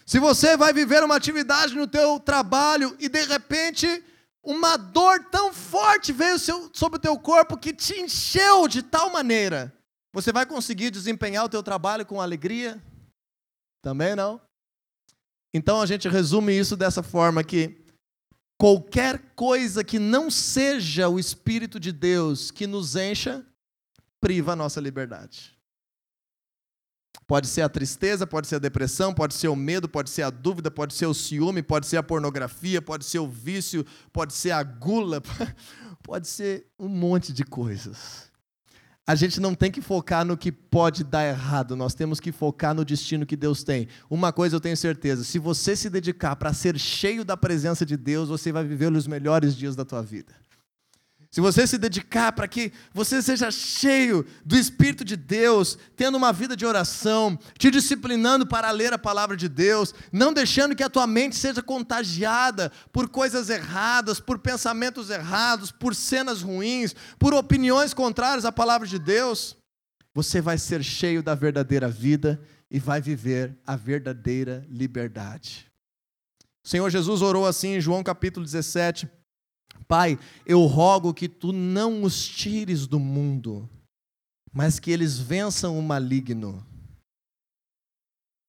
Se 0.08 0.20
você 0.20 0.56
vai 0.56 0.72
viver 0.72 1.04
uma 1.04 1.18
atividade 1.18 1.76
no 1.76 1.86
teu 1.86 2.18
trabalho 2.18 2.96
e 2.98 3.10
de 3.10 3.26
repente 3.26 4.02
uma 4.42 4.78
dor 4.78 5.26
tão 5.26 5.54
forte 5.54 6.14
veio 6.14 6.40
sobre 6.40 6.98
o 6.98 7.02
teu 7.02 7.20
corpo 7.20 7.58
que 7.58 7.74
te 7.74 8.00
encheu 8.00 8.70
de 8.70 8.82
tal 8.82 9.12
maneira, 9.12 9.74
você 10.14 10.32
vai 10.32 10.46
conseguir 10.46 10.92
desempenhar 10.92 11.44
o 11.44 11.50
teu 11.50 11.62
trabalho 11.62 12.06
com 12.06 12.22
alegria? 12.22 12.82
Também 13.82 14.16
não. 14.16 14.40
Então 15.54 15.82
a 15.82 15.86
gente 15.86 16.08
resume 16.08 16.58
isso 16.58 16.78
dessa 16.78 17.04
forma 17.04 17.44
que 17.44 17.78
qualquer 18.58 19.34
coisa 19.36 19.84
que 19.84 20.00
não 20.00 20.32
seja 20.32 21.10
o 21.10 21.20
espírito 21.20 21.82
de 21.82 21.92
Deus 21.92 22.50
que 22.50 22.66
nos 22.66 22.96
encha 22.96 23.46
priva 24.22 24.54
a 24.54 24.56
nossa 24.56 24.80
liberdade. 24.80 25.57
Pode 27.28 27.48
ser 27.48 27.62
a 27.62 27.68
tristeza, 27.68 28.26
pode 28.26 28.48
ser 28.48 28.56
a 28.56 28.60
depressão, 28.60 29.14
pode 29.14 29.34
ser 29.34 29.50
o 29.50 29.56
medo, 29.56 29.90
pode 29.90 30.10
ser 30.10 30.22
a 30.22 30.30
dúvida, 30.30 30.72
pode 30.72 30.94
ser 30.94 31.08
o 31.08 31.14
ciúme, 31.14 31.62
pode 31.62 31.86
ser 31.86 31.98
a 31.98 32.04
pornografia, 32.04 32.82
pode 32.82 33.04
ser 33.04 33.20
o 33.20 33.28
vício, 33.28 33.86
pode 34.14 34.34
ser 34.34 34.52
a 34.52 34.64
gula, 34.64 35.22
pode 36.02 36.26
ser 36.26 36.68
um 36.80 36.88
monte 36.88 37.34
de 37.34 37.44
coisas. 37.44 38.32
A 39.06 39.14
gente 39.14 39.42
não 39.42 39.54
tem 39.54 39.70
que 39.70 39.82
focar 39.82 40.24
no 40.24 40.38
que 40.38 40.54
pode 40.54 41.04
dar 41.04 41.26
errado, 41.26 41.76
nós 41.76 41.94
temos 41.94 42.22
que 42.22 42.32
focar 42.32 42.74
no 42.74 42.86
destino 42.86 43.26
que 43.26 43.36
Deus 43.36 43.62
tem. 43.62 43.90
Uma 44.10 44.32
coisa 44.32 44.56
eu 44.56 44.62
tenho 44.62 44.78
certeza: 44.78 45.26
se 45.26 45.38
você 45.38 45.76
se 45.76 45.90
dedicar 45.90 46.38
para 46.38 46.54
ser 46.54 46.80
cheio 46.80 47.26
da 47.26 47.36
presença 47.36 47.86
de 47.86 47.98
Deus, 47.98 48.30
você 48.30 48.54
vai 48.54 48.64
viver 48.64 48.92
os 48.92 49.06
melhores 49.06 49.54
dias 49.54 49.76
da 49.76 49.84
tua 49.84 50.02
vida 50.02 50.34
se 51.30 51.42
você 51.42 51.68
se 51.68 51.78
dedicar 51.78 52.32
para 52.32 52.48
que 52.48 52.72
você 52.94 53.22
seja 53.22 53.52
cheio 53.52 54.26
do 54.46 54.56
Espírito 54.56 55.04
de 55.04 55.16
Deus, 55.16 55.78
tendo 55.96 56.16
uma 56.16 56.32
vida 56.32 56.56
de 56.56 56.66
oração, 56.66 57.38
te 57.58 57.70
disciplinando 57.70 58.48
para 58.48 58.72
ler 58.72 58.94
a 58.94 58.98
palavra 58.98 59.36
de 59.36 59.50
Deus, 59.50 59.94
não 60.12 60.34
deixando 60.34 60.76
que 60.76 60.84
a 60.84 60.90
tua 60.90 61.06
mente 61.06 61.36
seja 61.36 61.62
contagiada 61.62 62.72
por 62.92 63.10
coisas 63.10 63.50
erradas, 63.50 64.20
por 64.20 64.40
pensamentos 64.40 65.10
errados, 65.10 65.72
por 65.72 65.94
cenas 65.94 66.42
ruins, 66.42 66.96
por 67.20 67.34
opiniões 67.34 67.94
contrárias 67.94 68.46
à 68.46 68.52
palavra 68.52 68.88
de 68.88 68.98
Deus, 68.98 69.58
você 70.14 70.42
vai 70.42 70.58
ser 70.58 70.84
cheio 70.84 71.22
da 71.22 71.36
verdadeira 71.36 71.88
vida 71.90 72.42
e 72.72 72.80
vai 72.80 73.00
viver 73.00 73.56
a 73.66 73.76
verdadeira 73.76 74.66
liberdade. 74.70 75.72
O 76.66 76.68
Senhor 76.68 76.90
Jesus 76.90 77.22
orou 77.22 77.46
assim 77.46 77.76
em 77.76 77.82
João 77.82 78.04
capítulo 78.04 78.44
17, 78.44 79.08
Pai, 79.88 80.18
eu 80.46 80.62
rogo 80.66 81.14
que 81.14 81.28
tu 81.28 81.52
não 81.52 82.04
os 82.04 82.26
tires 82.28 82.88
do 82.88 83.00
mundo, 83.00 83.70
mas 84.54 84.80
que 84.80 84.92
eles 84.92 85.18
vençam 85.20 85.78
o 85.78 85.82
maligno. 85.82 86.66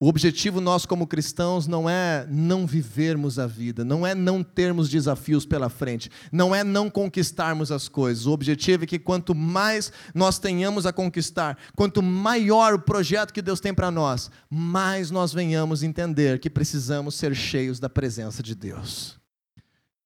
O 0.00 0.06
objetivo 0.06 0.60
nosso 0.60 0.86
como 0.86 1.08
cristãos 1.08 1.66
não 1.66 1.90
é 1.90 2.24
não 2.30 2.68
vivermos 2.68 3.36
a 3.36 3.48
vida, 3.48 3.84
não 3.84 4.06
é 4.06 4.14
não 4.14 4.44
termos 4.44 4.88
desafios 4.88 5.44
pela 5.44 5.68
frente, 5.68 6.08
não 6.30 6.54
é 6.54 6.62
não 6.62 6.88
conquistarmos 6.88 7.72
as 7.72 7.88
coisas. 7.88 8.24
O 8.24 8.30
objetivo 8.30 8.84
é 8.84 8.86
que 8.86 8.98
quanto 9.00 9.34
mais 9.34 9.90
nós 10.14 10.38
tenhamos 10.38 10.86
a 10.86 10.92
conquistar, 10.92 11.58
quanto 11.74 12.00
maior 12.00 12.74
o 12.74 12.78
projeto 12.78 13.34
que 13.34 13.42
Deus 13.42 13.58
tem 13.58 13.74
para 13.74 13.90
nós, 13.90 14.30
mais 14.48 15.10
nós 15.10 15.32
venhamos 15.32 15.82
entender 15.82 16.38
que 16.38 16.48
precisamos 16.48 17.16
ser 17.16 17.34
cheios 17.34 17.80
da 17.80 17.90
presença 17.90 18.40
de 18.40 18.54
Deus. 18.54 19.17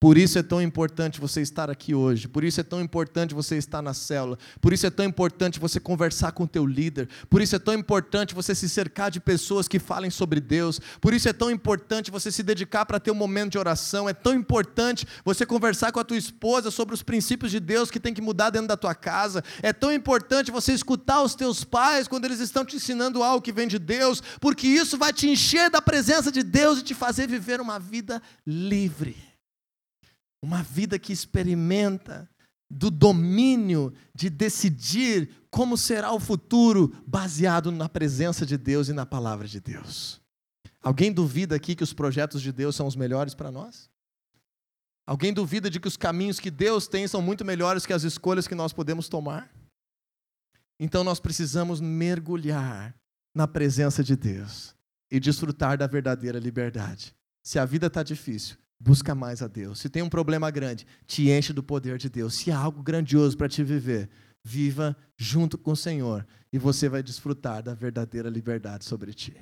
Por 0.03 0.19
isso 0.19 0.37
é 0.37 0.43
tão 0.43 0.61
importante 0.61 1.21
você 1.21 1.41
estar 1.43 1.71
aqui 1.71 1.95
hoje. 1.95 2.27
Por 2.27 2.43
isso 2.43 2.61
é 2.61 2.65
tão 2.65 2.81
importante 2.81 3.37
você 3.37 3.57
estar 3.57 3.81
na 3.81 3.95
célula. 3.95 4.37
Por 4.61 4.73
isso 4.73 4.85
é 4.85 4.91
tão 4.91 5.07
importante 5.07 5.61
você 5.61 5.79
conversar 5.79 6.33
com 6.33 6.43
o 6.43 6.49
teu 6.49 6.67
líder. 6.67 7.09
Por 7.31 7.41
isso 7.41 7.55
é 7.55 7.59
tão 7.61 7.73
importante 7.73 8.35
você 8.35 8.53
se 8.53 8.69
cercar 8.69 9.13
de 9.13 9.21
pessoas 9.21 9.69
que 9.69 9.79
falem 9.79 10.11
sobre 10.11 10.41
Deus. 10.41 10.81
Por 11.01 11.15
isso 11.15 11.29
é 11.29 11.33
tão 11.33 11.53
importante 11.53 12.11
você 12.11 12.33
se 12.33 12.43
dedicar 12.43 12.85
para 12.85 12.99
ter 12.99 13.13
um 13.13 13.15
momento 13.15 13.53
de 13.53 13.59
oração. 13.59 14.09
É 14.09 14.13
tão 14.13 14.35
importante 14.35 15.07
você 15.25 15.47
conversar 15.47 15.93
com 15.93 16.01
a 16.01 16.05
tua 16.05 16.19
esposa 16.19 16.73
sobre 16.73 16.97
os 16.97 17.03
princípios 17.05 17.53
de 17.53 17.61
Deus 17.61 17.89
que 17.89 18.01
tem 18.01 18.13
que 18.13 18.21
mudar 18.21 18.51
dentro 18.51 18.67
da 18.67 18.77
tua 18.77 18.97
casa. 18.97 19.45
É 19.63 19.73
tão 19.73 19.93
importante 19.93 20.51
você 20.51 20.73
escutar 20.73 21.23
os 21.23 21.37
teus 21.37 21.63
pais 21.63 22.09
quando 22.09 22.25
eles 22.25 22.41
estão 22.41 22.65
te 22.65 22.75
ensinando 22.75 23.23
algo 23.23 23.41
que 23.41 23.53
vem 23.53 23.69
de 23.69 23.79
Deus, 23.79 24.21
porque 24.41 24.67
isso 24.67 24.99
vai 24.99 25.13
te 25.13 25.29
encher 25.29 25.71
da 25.71 25.81
presença 25.81 26.33
de 26.33 26.43
Deus 26.43 26.81
e 26.81 26.83
te 26.83 26.93
fazer 26.93 27.29
viver 27.29 27.61
uma 27.61 27.79
vida 27.79 28.21
livre. 28.45 29.32
Uma 30.43 30.63
vida 30.63 30.99
que 30.99 31.13
experimenta 31.13 32.29
do 32.69 32.91
domínio 32.91 33.93
de 34.15 34.31
decidir 34.31 35.31
como 35.51 35.77
será 35.77 36.13
o 36.13 36.19
futuro 36.19 36.89
baseado 37.07 37.71
na 37.71 37.89
presença 37.89 38.47
de 38.47 38.57
Deus 38.57 38.89
e 38.89 38.93
na 38.93 39.05
palavra 39.05 39.47
de 39.47 39.61
Deus. 39.61 40.21
Alguém 40.83 41.13
duvida 41.13 41.55
aqui 41.55 41.77
que 41.77 41.85
os 41.85 41.93
projetos 41.93 42.41
de 42.43 42.51
Deus 42.51 42.75
são 42.75 42.87
os 42.87 42.97
melhores 42.97 43.35
para 43.35 43.53
nós? 43.53 43.91
Alguém 45.07 45.33
duvida 45.33 45.69
de 45.69 45.79
que 45.79 45.89
os 45.89 45.97
caminhos 45.97 46.41
que 46.41 46.51
Deus 46.51 46.89
tem 46.89 47.07
são 47.07 47.21
muito 47.21 47.45
melhores 47.45 47.85
que 47.85 47.93
as 47.93 48.03
escolhas 48.03 48.49
que 48.49 48.55
nós 48.55 48.73
podemos 48.73 49.09
tomar? 49.09 49.53
Então 50.81 51.05
nós 51.05 51.21
precisamos 51.21 51.81
mergulhar 51.81 52.95
na 53.35 53.47
presença 53.47 54.03
de 54.03 54.17
Deus 54.17 54.75
e 55.11 55.21
desfrutar 55.21 55.77
da 55.77 55.87
verdadeira 55.87 56.39
liberdade. 56.39 57.15
Se 57.45 57.59
a 57.59 57.65
vida 57.65 57.89
está 57.89 58.03
difícil, 58.03 58.57
busca 58.83 59.15
mais 59.15 59.43
a 59.43 59.47
Deus. 59.47 59.79
Se 59.79 59.89
tem 59.89 60.03
um 60.03 60.09
problema 60.09 60.51
grande, 60.51 60.87
te 61.07 61.31
enche 61.31 61.53
do 61.53 61.63
poder 61.63 61.99
de 61.99 62.09
Deus. 62.09 62.35
Se 62.35 62.51
há 62.51 62.59
algo 62.59 62.83
grandioso 62.83 63.37
para 63.37 63.49
te 63.49 63.63
viver, 63.63 64.11
viva 64.43 64.97
junto 65.17 65.57
com 65.57 65.71
o 65.71 65.77
Senhor 65.77 66.27
e 66.53 66.59
você 66.59 66.89
vai 66.89 67.03
desfrutar 67.03 67.63
da 67.63 67.75
verdadeira 67.75 68.29
liberdade 68.29 68.85
sobre 68.85 69.15
ti. 69.15 69.37